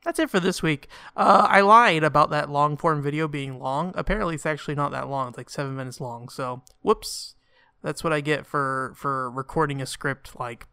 That's 0.04 0.18
it 0.18 0.30
for 0.30 0.40
this 0.40 0.62
week. 0.62 0.88
Uh, 1.16 1.46
I 1.48 1.60
lied 1.60 2.02
about 2.02 2.30
that 2.30 2.50
long 2.50 2.76
form 2.76 3.02
video 3.02 3.28
being 3.28 3.58
long. 3.58 3.92
Apparently, 3.96 4.34
it's 4.34 4.46
actually 4.46 4.74
not 4.74 4.90
that 4.92 5.08
long. 5.08 5.28
It's 5.28 5.38
like 5.38 5.50
seven 5.50 5.76
minutes 5.76 6.00
long. 6.00 6.28
So, 6.28 6.62
whoops. 6.82 7.34
That's 7.82 8.04
what 8.04 8.12
I 8.12 8.20
get 8.20 8.46
for 8.46 8.94
for 8.96 9.30
recording 9.30 9.82
a 9.82 9.86
script 9.86 10.38
like 10.38 10.66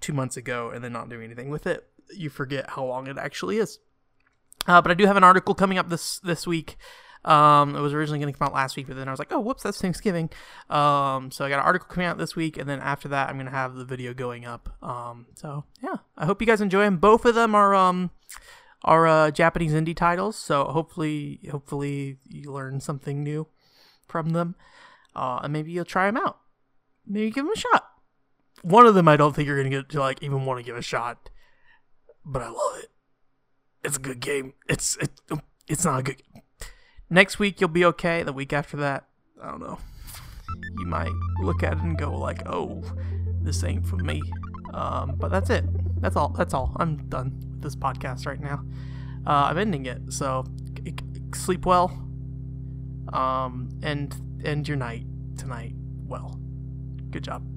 two 0.00 0.12
months 0.12 0.36
ago 0.36 0.70
and 0.70 0.82
then 0.82 0.92
not 0.92 1.08
doing 1.08 1.24
anything 1.24 1.50
with 1.50 1.66
it. 1.66 1.86
You 2.16 2.30
forget 2.30 2.70
how 2.70 2.84
long 2.84 3.06
it 3.06 3.16
actually 3.16 3.58
is. 3.58 3.78
Uh, 4.66 4.82
but 4.82 4.90
I 4.90 4.94
do 4.94 5.06
have 5.06 5.16
an 5.16 5.24
article 5.24 5.54
coming 5.54 5.78
up 5.78 5.88
this 5.88 6.18
this 6.18 6.46
week 6.46 6.76
um, 7.24 7.76
it 7.76 7.80
was 7.80 7.92
originally 7.92 8.18
going 8.18 8.32
to 8.32 8.38
come 8.38 8.48
out 8.48 8.54
last 8.54 8.76
week, 8.76 8.88
but 8.88 8.96
then 8.96 9.06
I 9.06 9.10
was 9.10 9.18
like, 9.18 9.32
oh, 9.32 9.40
whoops, 9.40 9.62
that's 9.62 9.80
Thanksgiving. 9.80 10.30
Um, 10.68 11.30
so 11.30 11.44
I 11.44 11.48
got 11.48 11.60
an 11.60 11.66
article 11.66 11.88
coming 11.88 12.06
out 12.06 12.18
this 12.18 12.34
week, 12.34 12.56
and 12.56 12.68
then 12.68 12.80
after 12.80 13.08
that, 13.08 13.28
I'm 13.28 13.36
going 13.36 13.46
to 13.46 13.52
have 13.52 13.74
the 13.74 13.84
video 13.84 14.12
going 14.12 14.44
up. 14.44 14.76
Um, 14.82 15.26
so 15.34 15.64
yeah, 15.82 15.96
I 16.16 16.26
hope 16.26 16.40
you 16.40 16.46
guys 16.46 16.60
enjoy 16.60 16.82
them. 16.84 16.96
Both 16.96 17.24
of 17.24 17.34
them 17.34 17.54
are 17.54 17.74
um 17.74 18.10
are 18.84 19.06
uh, 19.06 19.30
Japanese 19.30 19.72
indie 19.72 19.96
titles, 19.96 20.36
so 20.36 20.64
hopefully, 20.64 21.40
hopefully 21.50 22.18
you 22.28 22.52
learn 22.52 22.80
something 22.80 23.22
new 23.22 23.46
from 24.08 24.30
them, 24.30 24.56
uh, 25.14 25.40
and 25.42 25.52
maybe 25.52 25.72
you'll 25.72 25.84
try 25.84 26.06
them 26.06 26.16
out. 26.16 26.38
Maybe 27.06 27.30
give 27.30 27.44
them 27.44 27.52
a 27.54 27.58
shot. 27.58 27.88
One 28.62 28.86
of 28.86 28.94
them, 28.94 29.08
I 29.08 29.16
don't 29.16 29.34
think 29.34 29.46
you're 29.46 29.62
to 29.62 29.68
get 29.68 29.88
to 29.90 30.00
like 30.00 30.22
even 30.22 30.44
want 30.44 30.58
to 30.58 30.64
give 30.64 30.76
a 30.76 30.82
shot, 30.82 31.30
but 32.24 32.42
I 32.42 32.48
love 32.48 32.78
it. 32.78 32.90
It's 33.84 33.96
a 33.96 34.00
good 34.00 34.20
game. 34.20 34.54
It's 34.68 34.96
it, 34.96 35.10
it's 35.68 35.84
not 35.84 36.00
a 36.00 36.02
good 36.02 36.22
Game. 36.32 36.42
next 37.10 37.38
week 37.38 37.60
you'll 37.60 37.70
be 37.70 37.84
okay. 37.86 38.22
The 38.22 38.32
week 38.32 38.52
after 38.52 38.76
that, 38.78 39.06
I 39.42 39.50
don't 39.50 39.60
know. 39.60 39.78
You 40.78 40.86
might 40.86 41.10
look 41.40 41.62
at 41.62 41.74
it 41.74 41.82
and 41.82 41.98
go 41.98 42.14
like, 42.16 42.46
"Oh, 42.46 42.82
this 43.40 43.64
ain't 43.64 43.86
for 43.86 43.96
me." 43.96 44.22
Um, 44.72 45.16
but 45.16 45.30
that's 45.30 45.50
it. 45.50 45.64
That's 46.02 46.16
all. 46.16 46.30
That's 46.30 46.52
all. 46.52 46.76
I'm 46.78 46.96
done 47.08 47.40
with 47.52 47.62
this 47.62 47.76
podcast 47.76 48.26
right 48.26 48.40
now. 48.40 48.64
Uh, 49.26 49.46
I'm 49.48 49.56
ending 49.56 49.86
it. 49.86 50.12
So 50.12 50.44
sleep 51.34 51.64
well. 51.64 51.86
Um, 53.12 53.68
and 53.82 54.14
end 54.44 54.68
your 54.68 54.76
night 54.76 55.06
tonight 55.36 55.74
well. 56.06 56.38
Good 57.10 57.24
job. 57.24 57.51